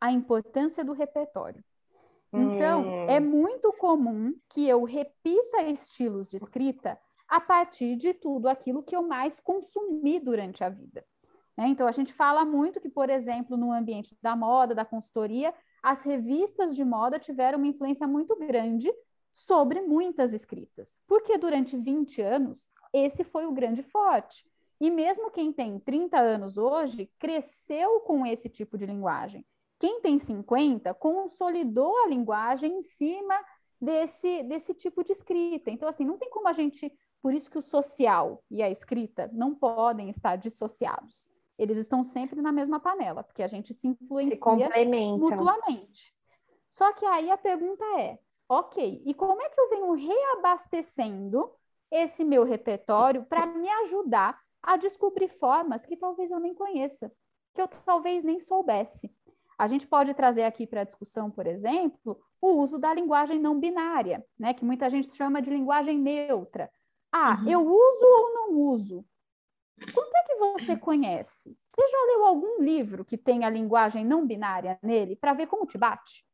[0.00, 1.62] a importância do repertório.
[2.32, 3.06] Então, hum.
[3.08, 8.96] é muito comum que eu repita estilos de escrita a partir de tudo aquilo que
[8.96, 11.04] eu mais consumi durante a vida.
[11.56, 11.68] Né?
[11.68, 16.02] Então, a gente fala muito que, por exemplo, no ambiente da moda, da consultoria, as
[16.02, 18.90] revistas de moda tiveram uma influência muito grande
[19.30, 24.46] sobre muitas escritas, porque durante 20 anos esse foi o grande forte.
[24.80, 29.44] E mesmo quem tem 30 anos hoje cresceu com esse tipo de linguagem.
[29.78, 33.38] Quem tem 50 consolidou a linguagem em cima
[33.78, 35.70] desse, desse tipo de escrita.
[35.70, 36.90] Então, assim, não tem como a gente.
[37.20, 41.28] Por isso que o social e a escrita não podem estar dissociados.
[41.58, 44.40] Eles estão sempre na mesma panela, porque a gente se influencia se
[45.18, 46.14] mutuamente.
[46.68, 51.50] Só que aí a pergunta é: ok, e como é que eu venho reabastecendo
[51.90, 57.12] esse meu repertório para me ajudar a descobrir formas que talvez eu nem conheça,
[57.54, 59.14] que eu talvez nem soubesse?
[59.56, 63.58] A gente pode trazer aqui para a discussão, por exemplo, o uso da linguagem não
[63.58, 66.70] binária, né, que muita gente chama de linguagem neutra.
[67.12, 67.48] Ah, uhum.
[67.48, 69.04] eu uso ou não uso?
[69.92, 71.56] Quanto é que você conhece?
[71.74, 75.76] Você já leu algum livro que tenha linguagem não binária nele para ver como te
[75.76, 76.24] bate?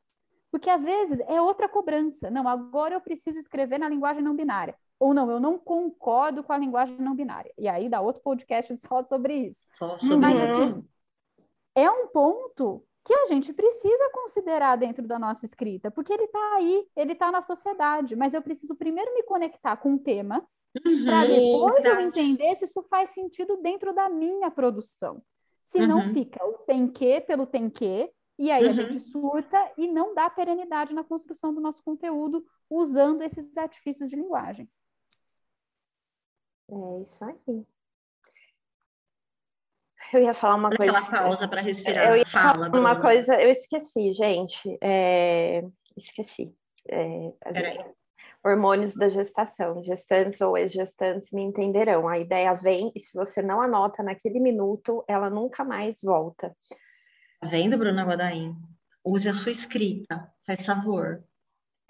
[0.51, 2.31] Porque às vezes é outra cobrança.
[2.31, 4.75] Não, agora eu preciso escrever na linguagem não binária.
[4.99, 7.53] Ou não, eu não concordo com a linguagem não binária.
[7.57, 9.69] E aí dá outro podcast só sobre isso.
[9.73, 10.85] Só sobre Mas assim,
[11.75, 16.55] é um ponto que a gente precisa considerar dentro da nossa escrita, porque ele está
[16.57, 20.47] aí, ele está na sociedade, mas eu preciso primeiro me conectar com o tema,
[20.85, 22.03] uhum, para depois verdade.
[22.03, 25.23] eu entender se isso faz sentido dentro da minha produção.
[25.63, 26.13] Se não uhum.
[26.13, 28.71] fica o tem que pelo tem que, e aí uhum.
[28.71, 34.11] a gente surta e não dá perenidade na construção do nosso conteúdo usando esses artifícios
[34.11, 34.69] de linguagem.
[36.71, 37.67] É isso aí.
[40.13, 40.99] Eu ia falar uma coisa.
[40.99, 42.09] Aquela pausa para respirar.
[42.09, 44.79] Eu ia Fala, falar uma coisa, eu esqueci, gente.
[44.81, 45.63] É...
[45.97, 46.55] Esqueci.
[46.89, 47.33] É...
[47.55, 48.00] Gente...
[48.45, 49.83] Hormônios da gestação.
[49.83, 52.09] Gestantes ou ex-gestantes me entenderão.
[52.09, 56.55] A ideia vem e se você não anota naquele minuto, ela nunca mais volta.
[57.41, 58.55] Tá vendo, Bruna Guadaim?
[59.05, 61.25] Use a sua escrita, faz favor.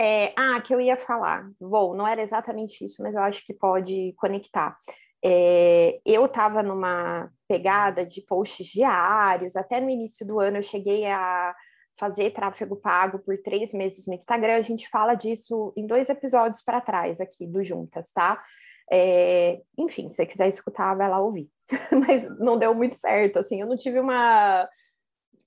[0.01, 1.51] É, ah, que eu ia falar.
[1.61, 4.77] Bom, não era exatamente isso, mas eu acho que pode conectar.
[5.23, 11.05] É, eu estava numa pegada de posts diários, até no início do ano eu cheguei
[11.07, 11.55] a
[12.01, 14.55] fazer tráfego pago por três meses no Instagram.
[14.55, 18.43] A gente fala disso em dois episódios para trás aqui do Juntas, tá?
[18.91, 21.49] É, enfim, se você quiser escutar, vai lá ouvir.
[21.93, 24.67] Mas não deu muito certo, assim, eu não tive uma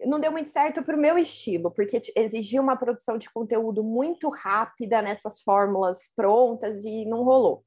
[0.06, 4.28] não deu muito certo para o meu estilo, porque exigia uma produção de conteúdo muito
[4.28, 7.64] rápida nessas fórmulas prontas e não rolou.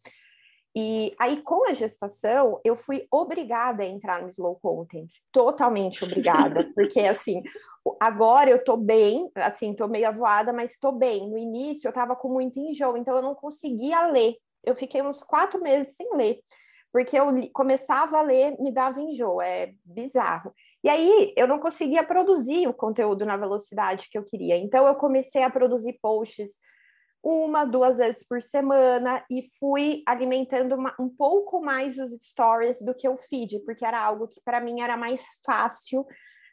[0.79, 6.69] E aí, com a gestação, eu fui obrigada a entrar no slow content, totalmente obrigada,
[6.77, 7.43] porque assim,
[7.99, 11.31] agora eu tô bem, assim, tô meio avoada, mas tô bem.
[11.31, 14.37] No início eu tava com muito enjoo, então eu não conseguia ler.
[14.63, 16.41] Eu fiquei uns quatro meses sem ler,
[16.93, 20.53] porque eu começava a ler, me dava enjoo, é bizarro.
[20.85, 24.59] E aí eu não conseguia produzir o conteúdo na velocidade que eu queria.
[24.59, 26.53] Então eu comecei a produzir posts
[27.23, 32.95] uma, duas vezes por semana e fui alimentando uma, um pouco mais os stories do
[32.95, 36.07] que o feed, porque era algo que para mim era mais fácil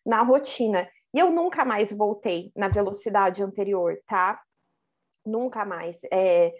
[0.05, 0.89] na rotina.
[1.13, 4.41] E eu nunca mais voltei na velocidade anterior, tá?
[5.25, 6.01] Nunca mais.
[6.11, 6.51] É,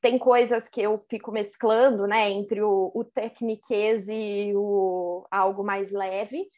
[0.00, 5.90] tem coisas que eu fico mesclando, né, entre o, o tecniquez e o algo mais
[5.90, 6.48] leve,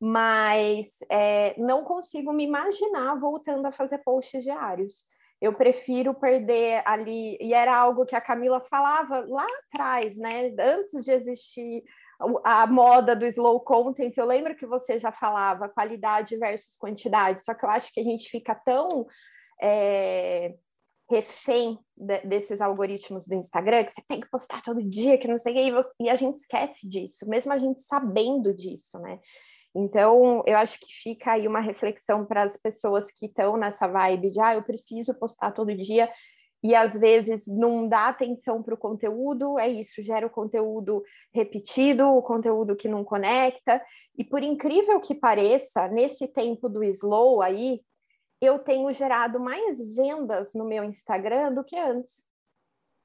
[0.00, 5.06] mas é, não consigo me imaginar voltando a fazer posts diários.
[5.44, 10.54] Eu prefiro perder ali, e era algo que a Camila falava lá atrás, né?
[10.58, 11.84] Antes de existir
[12.44, 17.52] a moda do slow content, eu lembro que você já falava qualidade versus quantidade, só
[17.52, 19.06] que eu acho que a gente fica tão
[19.60, 20.54] é,
[21.10, 25.38] refém de, desses algoritmos do Instagram, que você tem que postar todo dia, que não
[25.38, 29.20] sei o que, e, e a gente esquece disso, mesmo a gente sabendo disso, né?
[29.74, 34.30] Então, eu acho que fica aí uma reflexão para as pessoas que estão nessa vibe
[34.30, 36.08] de, ah, eu preciso postar todo dia,
[36.62, 42.08] e às vezes não dá atenção para o conteúdo, é isso, gera o conteúdo repetido,
[42.08, 43.84] o conteúdo que não conecta,
[44.16, 47.82] e por incrível que pareça, nesse tempo do slow aí,
[48.40, 52.24] eu tenho gerado mais vendas no meu Instagram do que antes.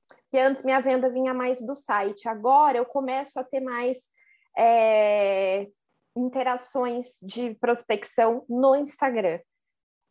[0.08, 4.10] Porque antes minha venda vinha mais do site, agora eu começo a ter mais
[4.58, 5.68] é,
[6.16, 9.40] interações de prospecção no Instagram,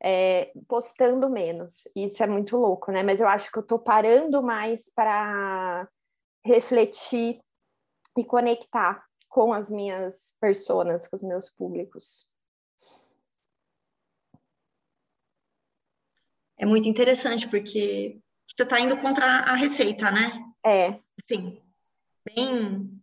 [0.03, 1.89] é, postando menos.
[1.95, 3.03] Isso é muito louco, né?
[3.03, 5.89] Mas eu acho que eu tô parando mais para
[6.45, 7.41] refletir
[8.17, 12.27] e conectar com as minhas personas, com os meus públicos.
[16.57, 20.45] É muito interessante, porque você está indo contra a receita, né?
[20.65, 20.99] É.
[21.29, 21.63] Sim.
[22.25, 22.98] Bem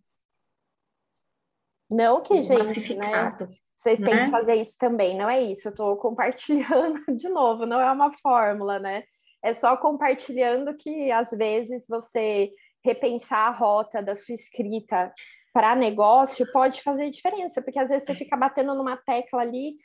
[1.89, 3.35] não que, gente, né?
[3.75, 4.25] Vocês têm né?
[4.25, 5.67] que fazer isso também, não é isso.
[5.67, 9.03] Eu estou compartilhando de novo, não é uma fórmula, né?
[9.43, 12.51] É só compartilhando que às vezes você
[12.83, 15.13] repensar a rota da sua escrita
[15.53, 19.75] para negócio pode fazer diferença, porque às vezes você fica batendo numa tecla ali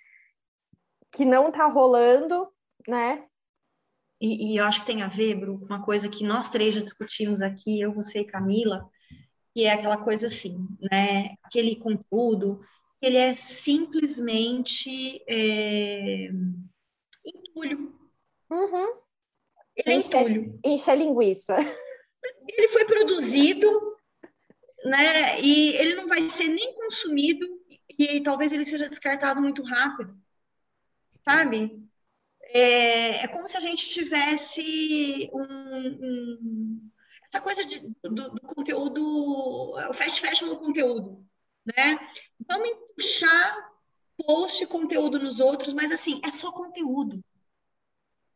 [1.12, 2.48] que não está rolando,
[2.88, 3.24] né?
[4.20, 6.74] E, e, eu acho que tem a ver, Bru, com uma coisa que nós três
[6.74, 8.86] já discutimos aqui, eu, você e Camila,
[9.54, 11.34] que é aquela coisa assim, né?
[11.42, 12.60] Aquele conteúdo,
[13.00, 16.30] ele é simplesmente é...
[17.24, 17.98] entulho.
[18.50, 19.00] Uhum.
[19.76, 20.60] Ele é entulho.
[20.64, 21.56] Enche a linguiça.
[22.48, 23.96] Ele foi produzido,
[24.84, 25.40] né?
[25.40, 27.46] E ele não vai ser nem consumido
[27.98, 30.16] e talvez ele seja descartado muito rápido.
[31.24, 31.80] sabe?
[32.52, 36.89] É, é como se a gente tivesse um, um,
[37.32, 41.24] essa coisa de, do, do, conteúdo, o fast fashion do conteúdo,
[41.64, 41.98] né?
[42.46, 43.70] Vamos puxar
[44.26, 47.22] post conteúdo nos outros, mas assim, é só conteúdo.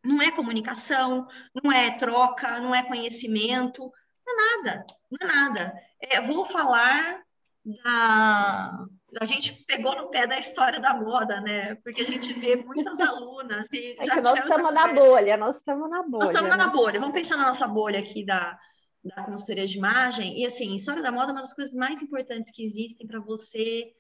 [0.03, 1.27] Não é comunicação,
[1.63, 3.91] não é troca, não é conhecimento,
[4.27, 5.75] não é nada, não é nada.
[6.01, 7.23] É, vou falar
[7.65, 8.87] da.
[9.21, 11.77] A gente pegou no pé da história da moda, né?
[11.77, 13.67] Porque a gente vê muitas alunas.
[13.73, 16.19] E é já que nós estamos na bolha, nós estamos na bolha.
[16.19, 16.57] Nós estamos né?
[16.57, 17.01] na bolha.
[17.01, 18.59] Vamos pensar na nossa bolha aqui da,
[19.05, 20.41] da consultoria de imagem.
[20.41, 23.95] E assim, história da moda é uma das coisas mais importantes que existem para você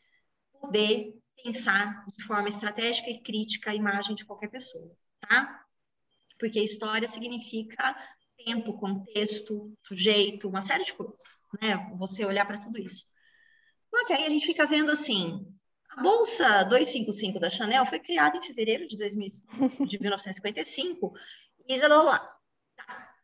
[0.61, 5.64] poder pensar de forma estratégica e crítica a imagem de qualquer pessoa, tá?
[6.38, 7.94] Porque história significa
[8.36, 11.76] tempo, contexto, sujeito, uma série de coisas, né?
[11.98, 13.07] Você olhar para tudo isso.
[13.90, 15.46] Só que aí a gente fica vendo assim,
[15.90, 19.28] a bolsa 255 da Chanel foi criada em fevereiro de, 2000,
[19.86, 21.14] de 1955
[21.68, 22.38] e lá, lá.
[22.76, 23.14] Tá.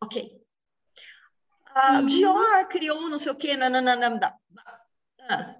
[0.00, 0.45] Ok.
[1.78, 4.34] A Dior criou não sei o quê, nananana.
[5.20, 5.56] Ah.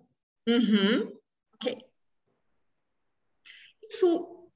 [0.48, 1.14] Uhum.
[1.54, 1.84] Ok.
[3.82, 4.50] Isso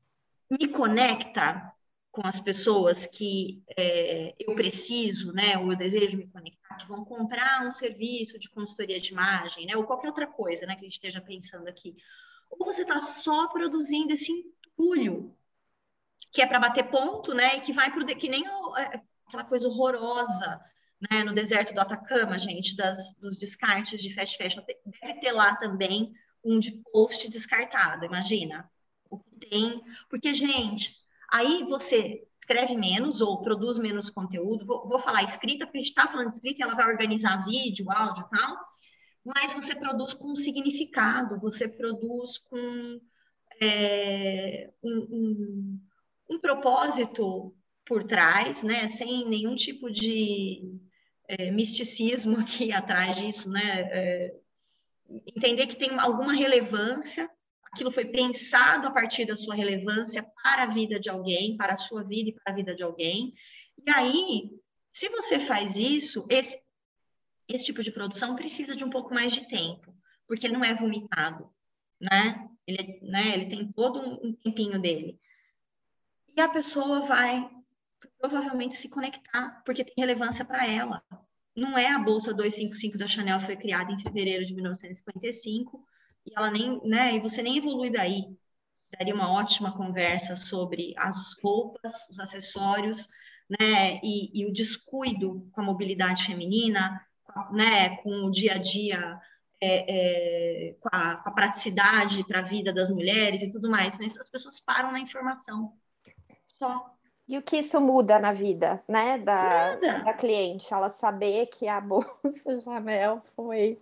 [0.51, 1.71] me conecta
[2.11, 7.05] com as pessoas que é, eu preciso, né, ou eu desejo me conectar, que vão
[7.05, 10.85] comprar um serviço de consultoria de imagem, né, ou qualquer outra coisa, né, que a
[10.85, 11.95] gente esteja pensando aqui.
[12.49, 15.37] Ou você está só produzindo esse entulho
[16.33, 19.45] que é para bater ponto, né, e que vai para o que nem é, aquela
[19.45, 20.59] coisa horrorosa,
[21.11, 24.63] né, no deserto do Atacama, gente, das, dos descartes de fast fashion,
[25.01, 26.13] deve ter lá também
[26.45, 28.71] um de post descartado, imagina.
[29.09, 34.67] O que tem, porque gente, Aí você escreve menos ou produz menos conteúdo.
[34.67, 37.91] Vou, vou falar escrita, porque a gente está falando de escrita, ela vai organizar vídeo,
[37.91, 38.57] áudio e tal,
[39.25, 43.01] mas você produz com significado, você produz com
[43.63, 45.81] é, um, um,
[46.31, 47.55] um, propósito
[47.87, 48.89] por trás, né?
[48.89, 50.81] Sem nenhum tipo de
[51.39, 53.81] é, misticismo aqui atrás disso, né?
[53.93, 54.35] É,
[55.35, 57.29] entender que tem alguma relevância
[57.73, 61.77] aquilo foi pensado a partir da sua relevância para a vida de alguém, para a
[61.77, 63.33] sua vida e para a vida de alguém.
[63.87, 64.51] E aí,
[64.93, 66.61] se você faz isso, esse,
[67.49, 69.95] esse tipo de produção precisa de um pouco mais de tempo,
[70.27, 71.49] porque não é vomitado,
[72.01, 72.49] né?
[72.67, 75.19] Ele, né, ele tem todo um tempinho dele.
[76.37, 77.49] E a pessoa vai
[78.21, 81.03] provavelmente se conectar, porque tem relevância para ela.
[81.57, 85.85] Não é a bolsa 255 da Chanel foi criada em fevereiro de 1955
[86.27, 88.25] e ela nem, né, e você nem evolui daí.
[88.93, 93.09] Daria uma ótima conversa sobre as roupas, os acessórios,
[93.49, 97.05] né, e, e o descuido com a mobilidade feminina,
[97.53, 99.19] né, com o dia a dia,
[99.61, 103.99] é, é, com, a, com, a, praticidade para a vida das mulheres e tudo mais,
[103.99, 105.73] mas as pessoas param na informação.
[106.59, 107.00] Só.
[107.31, 110.75] E o que isso muda na vida, né, da, da cliente?
[110.75, 113.81] Ela saber que a bolsa Chanel foi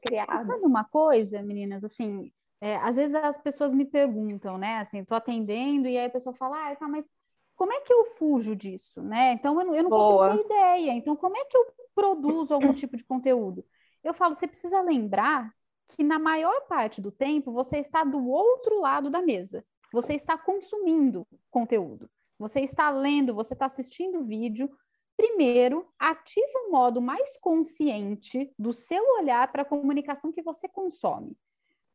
[0.00, 0.46] criado.
[0.46, 5.14] Sabe uma coisa, meninas, assim, é, às vezes as pessoas me perguntam, né, assim, tô
[5.14, 7.06] atendendo e aí a pessoa fala, ah, tá, mas
[7.54, 9.32] como é que eu fujo disso, né?
[9.32, 10.92] Então eu não, eu não consigo ter ideia.
[10.92, 13.62] Então como é que eu produzo algum tipo de conteúdo?
[14.02, 15.52] Eu falo, você precisa lembrar
[15.88, 19.62] que na maior parte do tempo você está do outro lado da mesa.
[19.92, 22.10] Você está consumindo conteúdo.
[22.38, 24.70] Você está lendo, você está assistindo vídeo,
[25.18, 31.36] Primeiro, ative o modo mais consciente do seu olhar para a comunicação que você consome.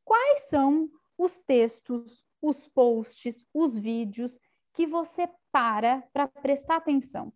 [0.04, 4.38] Quais são os textos, os posts, os vídeos
[4.74, 7.32] que você para para prestar atenção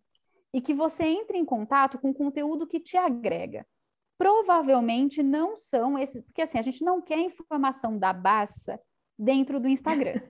[0.52, 3.66] e que você entra em contato com conteúdo que te agrega?
[4.18, 8.78] Provavelmente não são esses, porque assim, a gente não quer informação da baça
[9.18, 10.20] dentro do Instagram.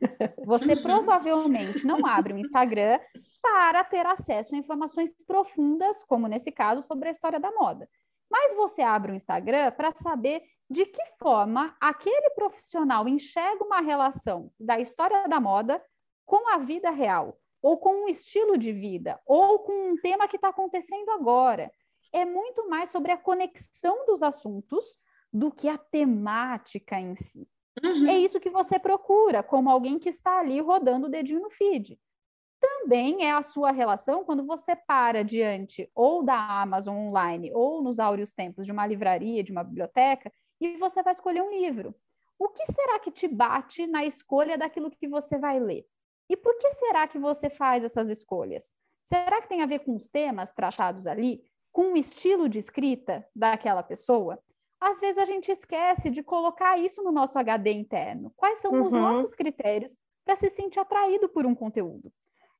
[0.44, 2.98] Você provavelmente não abre o Instagram
[3.42, 7.88] para ter acesso a informações profundas, como nesse caso, sobre a história da moda.
[8.30, 14.50] Mas você abre o Instagram para saber de que forma aquele profissional enxerga uma relação
[14.58, 15.82] da história da moda
[16.26, 20.36] com a vida real, ou com um estilo de vida, ou com um tema que
[20.36, 21.72] está acontecendo agora.
[22.12, 24.84] É muito mais sobre a conexão dos assuntos
[25.32, 27.48] do que a temática em si.
[27.82, 28.08] Uhum.
[28.08, 31.98] É isso que você procura, como alguém que está ali rodando o dedinho no feed
[32.60, 37.98] também é a sua relação quando você para diante ou da Amazon online ou nos
[37.98, 41.94] áureos tempos de uma livraria, de uma biblioteca, e você vai escolher um livro.
[42.38, 45.86] O que será que te bate na escolha daquilo que você vai ler?
[46.28, 48.74] E por que será que você faz essas escolhas?
[49.02, 51.42] Será que tem a ver com os temas tratados ali?
[51.72, 54.38] Com o estilo de escrita daquela pessoa?
[54.80, 58.32] Às vezes a gente esquece de colocar isso no nosso HD interno.
[58.36, 58.84] Quais são uhum.
[58.84, 62.12] os nossos critérios para se sentir atraído por um conteúdo?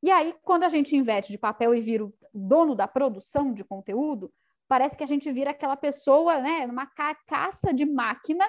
[0.03, 3.64] E aí, quando a gente inverte de papel e vira o dono da produção de
[3.64, 4.33] conteúdo,
[4.69, 8.49] parece que a gente vira aquela pessoa, né, numa carcaça de máquina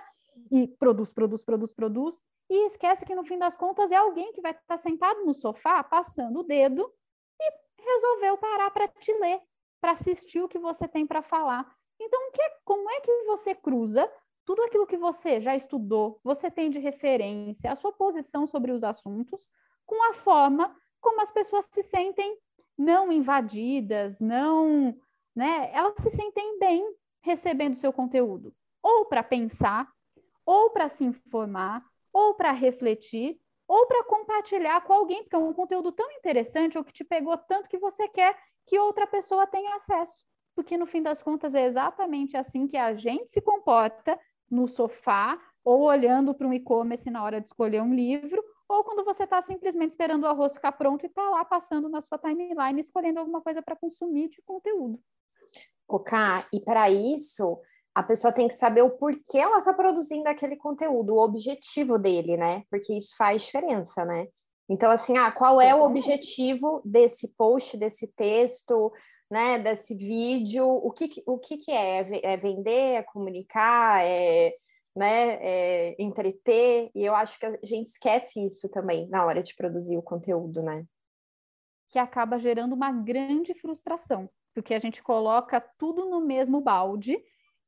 [0.51, 4.41] e produz, produz, produz, produz, e esquece que no fim das contas é alguém que
[4.41, 6.91] vai estar sentado no sofá, passando o dedo
[7.39, 7.51] e
[7.81, 9.39] resolveu parar para te ler,
[9.79, 11.78] para assistir o que você tem para falar.
[11.99, 14.09] Então, que, como é que você cruza
[14.45, 18.83] tudo aquilo que você já estudou, você tem de referência, a sua posição sobre os
[18.83, 19.47] assuntos,
[19.85, 22.37] com a forma como as pessoas se sentem
[22.77, 24.97] não invadidas, não,
[25.35, 25.69] né?
[25.73, 29.87] Elas se sentem bem recebendo seu conteúdo, ou para pensar,
[30.45, 35.53] ou para se informar, ou para refletir, ou para compartilhar com alguém, porque é um
[35.53, 38.35] conteúdo tão interessante ou que te pegou tanto que você quer
[38.65, 40.25] que outra pessoa tenha acesso.
[40.59, 44.19] Porque no fim das contas é exatamente assim que a gente se comporta
[44.51, 49.05] no sofá ou olhando para um e-commerce na hora de escolher um livro, ou quando
[49.05, 52.81] você está simplesmente esperando o arroz ficar pronto e está lá passando na sua timeline
[52.81, 54.99] escolhendo alguma coisa para consumir de conteúdo.
[55.87, 56.17] Ok,
[56.51, 57.57] e para isso
[57.95, 62.35] a pessoa tem que saber o porquê ela está produzindo aquele conteúdo, o objetivo dele,
[62.35, 62.63] né?
[62.69, 64.27] Porque isso faz diferença, né?
[64.67, 68.91] Então, assim, ah, qual é o objetivo desse post, desse texto,
[69.29, 69.59] né?
[69.59, 70.65] Desse vídeo?
[70.65, 71.99] O que, o que, que é?
[72.23, 74.53] É vender, é comunicar, é,
[74.95, 75.37] né?
[75.41, 76.89] é entreter?
[76.95, 80.61] E eu acho que a gente esquece isso também na hora de produzir o conteúdo,
[80.61, 80.85] né?
[81.89, 87.17] Que acaba gerando uma grande frustração, porque a gente coloca tudo no mesmo balde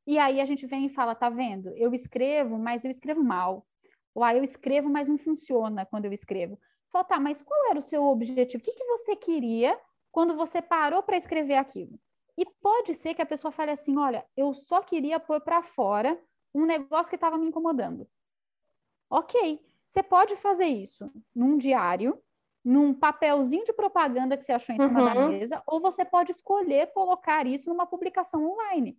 [0.06, 1.70] e aí a gente vem e fala, tá vendo?
[1.76, 3.66] Eu escrevo, mas eu escrevo mal.
[4.14, 6.58] Ou ah, eu escrevo, mas não funciona quando eu escrevo.
[6.90, 8.62] Fala, tá, mas qual era o seu objetivo?
[8.62, 9.78] O que, que você queria
[10.12, 11.98] quando você parou para escrever aquilo?
[12.36, 16.16] E pode ser que a pessoa fale assim: olha, eu só queria pôr para fora
[16.54, 18.06] um negócio que estava me incomodando.
[19.10, 22.22] Ok, você pode fazer isso num diário,
[22.64, 25.14] num papelzinho de propaganda que você achou em cima uhum.
[25.14, 28.96] da mesa, ou você pode escolher colocar isso numa publicação online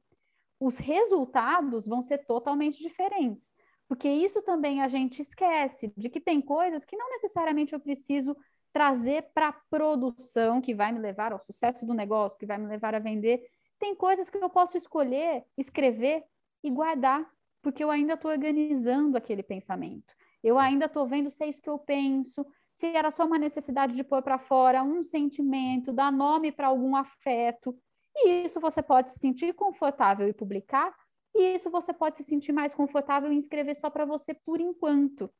[0.63, 3.53] os resultados vão ser totalmente diferentes.
[3.85, 8.35] Porque isso também a gente esquece, de que tem coisas que não necessariamente eu preciso
[8.73, 12.65] trazer para a produção, que vai me levar ao sucesso do negócio, que vai me
[12.65, 13.41] levar a vender.
[13.79, 16.23] Tem coisas que eu posso escolher, escrever
[16.63, 17.25] e guardar,
[17.61, 20.13] porque eu ainda estou organizando aquele pensamento.
[20.43, 23.95] Eu ainda estou vendo se é isso que eu penso, se era só uma necessidade
[23.95, 27.77] de pôr para fora um sentimento, dar nome para algum afeto.
[28.15, 30.93] E isso você pode se sentir confortável e publicar,
[31.35, 35.31] e isso você pode se sentir mais confortável em escrever só para você por enquanto.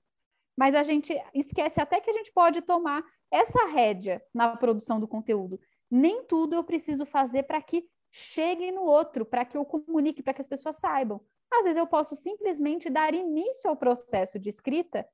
[0.56, 5.08] Mas a gente esquece até que a gente pode tomar essa rédea na produção do
[5.08, 5.60] conteúdo.
[5.90, 10.34] Nem tudo eu preciso fazer para que chegue no outro, para que eu comunique, para
[10.34, 11.20] que as pessoas saibam.
[11.52, 15.08] Às vezes eu posso simplesmente dar início ao processo de escrita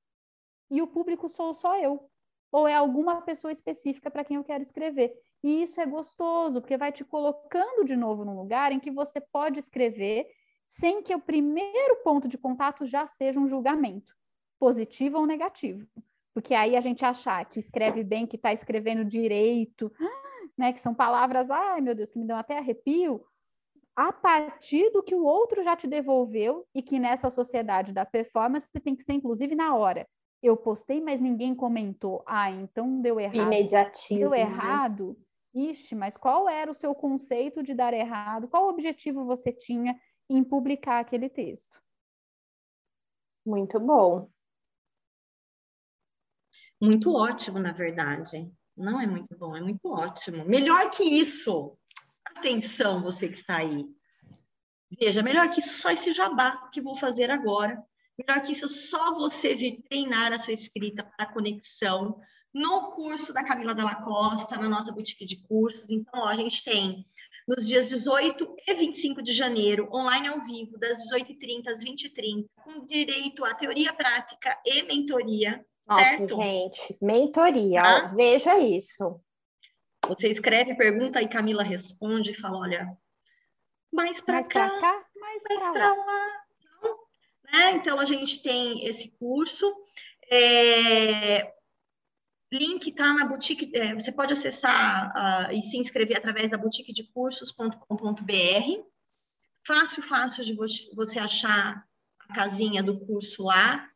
[0.69, 2.09] e o público sou só eu,
[2.51, 5.13] ou é alguma pessoa específica para quem eu quero escrever.
[5.43, 9.21] E isso é gostoso, porque vai te colocando de novo num lugar em que você
[9.21, 10.27] pode escrever
[10.65, 14.15] sem que o primeiro ponto de contato já seja um julgamento,
[14.59, 15.87] positivo ou negativo.
[16.33, 19.91] Porque aí a gente achar que escreve bem, que está escrevendo direito,
[20.57, 23.23] né, que são palavras, ai meu Deus, que me dão até arrepio,
[23.95, 28.69] a partir do que o outro já te devolveu e que nessa sociedade da performance
[28.81, 30.07] tem que ser inclusive na hora.
[30.41, 32.23] Eu postei, mas ninguém comentou.
[32.25, 33.47] Ah, então deu errado.
[33.47, 34.19] Imediatismo.
[34.19, 34.39] Deu né?
[34.39, 35.17] errado.
[35.53, 35.69] Né?
[35.71, 38.47] Ixi, mas qual era o seu conceito de dar errado?
[38.47, 39.99] Qual objetivo você tinha
[40.29, 41.81] em publicar aquele texto?
[43.45, 44.29] Muito bom.
[46.79, 48.51] Muito ótimo, na verdade.
[48.75, 50.45] Não é muito bom, é muito ótimo.
[50.45, 51.77] Melhor que isso.
[52.25, 53.85] Atenção, você que está aí.
[54.99, 57.81] Veja, melhor que isso, só esse jabá que vou fazer agora.
[58.17, 59.55] Melhor que isso, só você
[59.89, 62.19] treinar a sua escrita para conexão,
[62.53, 65.85] no curso da Camila Della Costa, na nossa boutique de cursos.
[65.89, 67.05] Então, ó, a gente tem
[67.47, 72.85] nos dias 18 e 25 de janeiro, online ao vivo, das 18h30 às 20h30, com
[72.85, 75.65] direito à teoria prática e mentoria.
[75.89, 76.35] Nossa, certo?
[76.35, 78.11] gente, mentoria, tá?
[78.11, 79.19] ó, veja isso.
[80.07, 82.97] Você escreve, pergunta e Camila responde e fala: olha,
[83.91, 86.43] mais para cá, cá, mais para lá.
[86.61, 86.97] Então,
[87.51, 87.71] né?
[87.71, 89.65] então, a gente tem esse curso.
[90.31, 91.51] É,
[92.51, 98.83] link está na boutique, é, você pode acessar uh, e se inscrever através da boutiquedecursos.com.br.
[99.65, 100.55] Fácil, fácil de
[100.93, 101.83] você achar
[102.27, 103.89] a casinha do curso lá.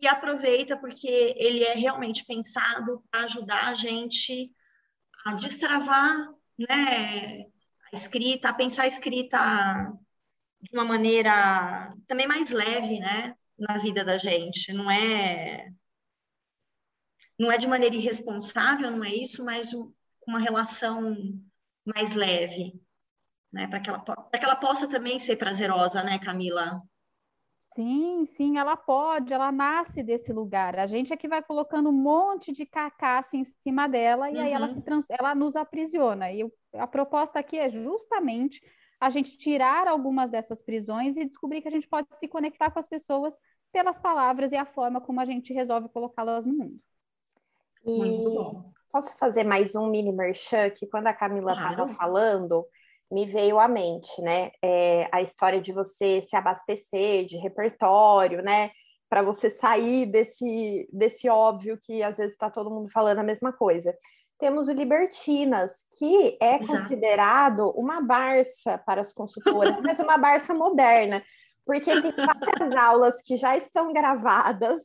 [0.00, 4.52] E aproveita, porque ele é realmente pensado para ajudar a gente
[5.24, 7.42] a destravar né,
[7.92, 9.92] a escrita, a pensar a escrita
[10.60, 14.72] de uma maneira também mais leve, né, na vida da gente.
[14.72, 15.70] Não é
[17.38, 19.70] não é de maneira irresponsável, não é isso, mas
[20.26, 21.16] uma relação
[21.84, 22.74] mais leve,
[23.50, 26.82] né, para que ela que ela possa também ser prazerosa, né, Camila?
[27.74, 30.76] Sim, sim, ela pode, ela nasce desse lugar.
[30.78, 34.42] A gente é que vai colocando um monte de carcaça em cima dela e uhum.
[34.42, 34.74] aí ela uhum.
[34.74, 35.06] se trans...
[35.08, 36.32] ela nos aprisiona.
[36.32, 38.60] E a proposta aqui é justamente
[39.00, 42.78] a gente tirar algumas dessas prisões e descobrir que a gente pode se conectar com
[42.78, 43.40] as pessoas
[43.72, 46.78] pelas palavras e a forma como a gente resolve colocá-las no mundo.
[47.86, 48.24] E
[48.90, 51.92] posso fazer mais um mini merchan que quando a Camila estava claro.
[51.94, 52.66] falando,
[53.10, 54.50] me veio à mente, né?
[54.62, 58.70] É, a história de você se abastecer de repertório, né?
[59.08, 63.52] Para você sair desse, desse óbvio que às vezes está todo mundo falando a mesma
[63.52, 63.94] coisa
[64.40, 71.22] temos o Libertinas, que é considerado uma Barça para as consultoras, mas uma Barça moderna,
[71.64, 74.80] porque tem várias aulas que já estão gravadas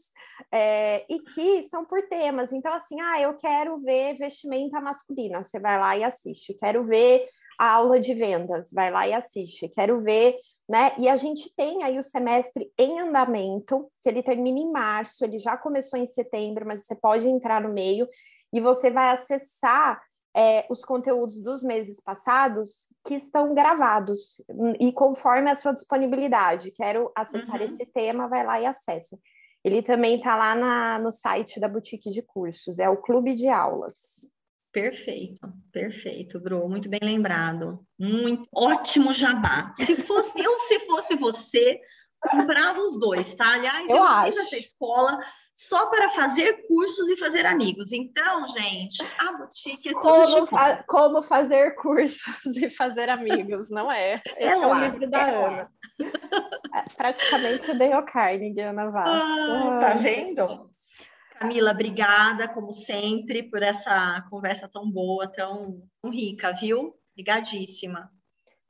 [0.52, 2.52] é, e que são por temas.
[2.52, 6.54] Então, assim, ah, eu quero ver vestimenta masculina, você vai lá e assiste.
[6.60, 7.26] Quero ver
[7.58, 9.70] a aula de vendas, vai lá e assiste.
[9.70, 10.36] Quero ver,
[10.68, 10.94] né?
[10.98, 15.38] E a gente tem aí o semestre em andamento, que ele termina em março, ele
[15.38, 18.08] já começou em setembro, mas você pode entrar no meio
[18.52, 20.02] e você vai acessar
[20.36, 24.42] é, os conteúdos dos meses passados que estão gravados
[24.80, 26.72] e conforme a sua disponibilidade.
[26.72, 27.68] Quero acessar uhum.
[27.68, 29.18] esse tema, vai lá e acesse.
[29.64, 33.48] Ele também está lá na, no site da Boutique de Cursos, é o Clube de
[33.48, 34.26] Aulas.
[34.76, 35.40] Perfeito,
[35.72, 37.80] perfeito, Bru, muito bem lembrado.
[37.98, 39.74] Muito ótimo jabá.
[39.78, 41.80] Se fosse eu, se fosse você,
[42.20, 43.54] comprava os dois, tá?
[43.54, 45.18] Aliás, eu, eu fiz essa escola
[45.54, 47.94] só para fazer cursos e fazer amigos.
[47.94, 52.20] Então, gente, a boutique é tudo como, fa como fazer cursos
[52.58, 54.22] e fazer amigos, não é?
[54.36, 55.72] É, é o livro da é Ana.
[56.98, 59.08] Praticamente o Dale Carnegie, Ana Vaz.
[59.08, 60.75] Ah, tá vendo?
[61.40, 66.96] Camila, obrigada, como sempre, por essa conversa tão boa, tão, tão rica, viu?
[67.12, 68.10] Obrigadíssima.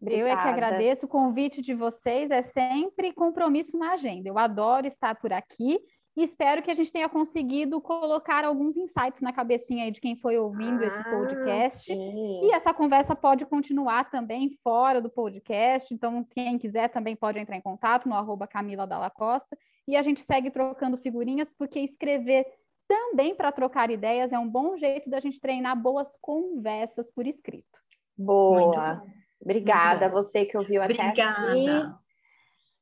[0.01, 0.29] Obrigada.
[0.29, 4.27] Eu é que agradeço o convite de vocês, é sempre compromisso na agenda.
[4.27, 5.79] Eu adoro estar por aqui
[6.15, 10.15] e espero que a gente tenha conseguido colocar alguns insights na cabecinha aí de quem
[10.15, 11.85] foi ouvindo ah, esse podcast.
[11.85, 12.41] Sim.
[12.43, 15.93] E essa conversa pode continuar também fora do podcast.
[15.93, 19.57] Então, quem quiser também pode entrar em contato no arroba Camila Dalla Costa.
[19.85, 22.45] E a gente segue trocando figurinhas, porque escrever
[22.87, 27.77] também para trocar ideias é um bom jeito da gente treinar boas conversas por escrito.
[28.17, 29.03] Boa.
[29.41, 31.11] Obrigada a você que ouviu Obrigada.
[31.11, 31.67] até aqui.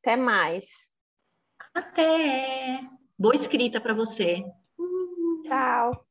[0.01, 0.65] Até mais.
[1.73, 2.79] Até.
[3.18, 4.43] Boa escrita para você.
[5.43, 6.05] Tchau.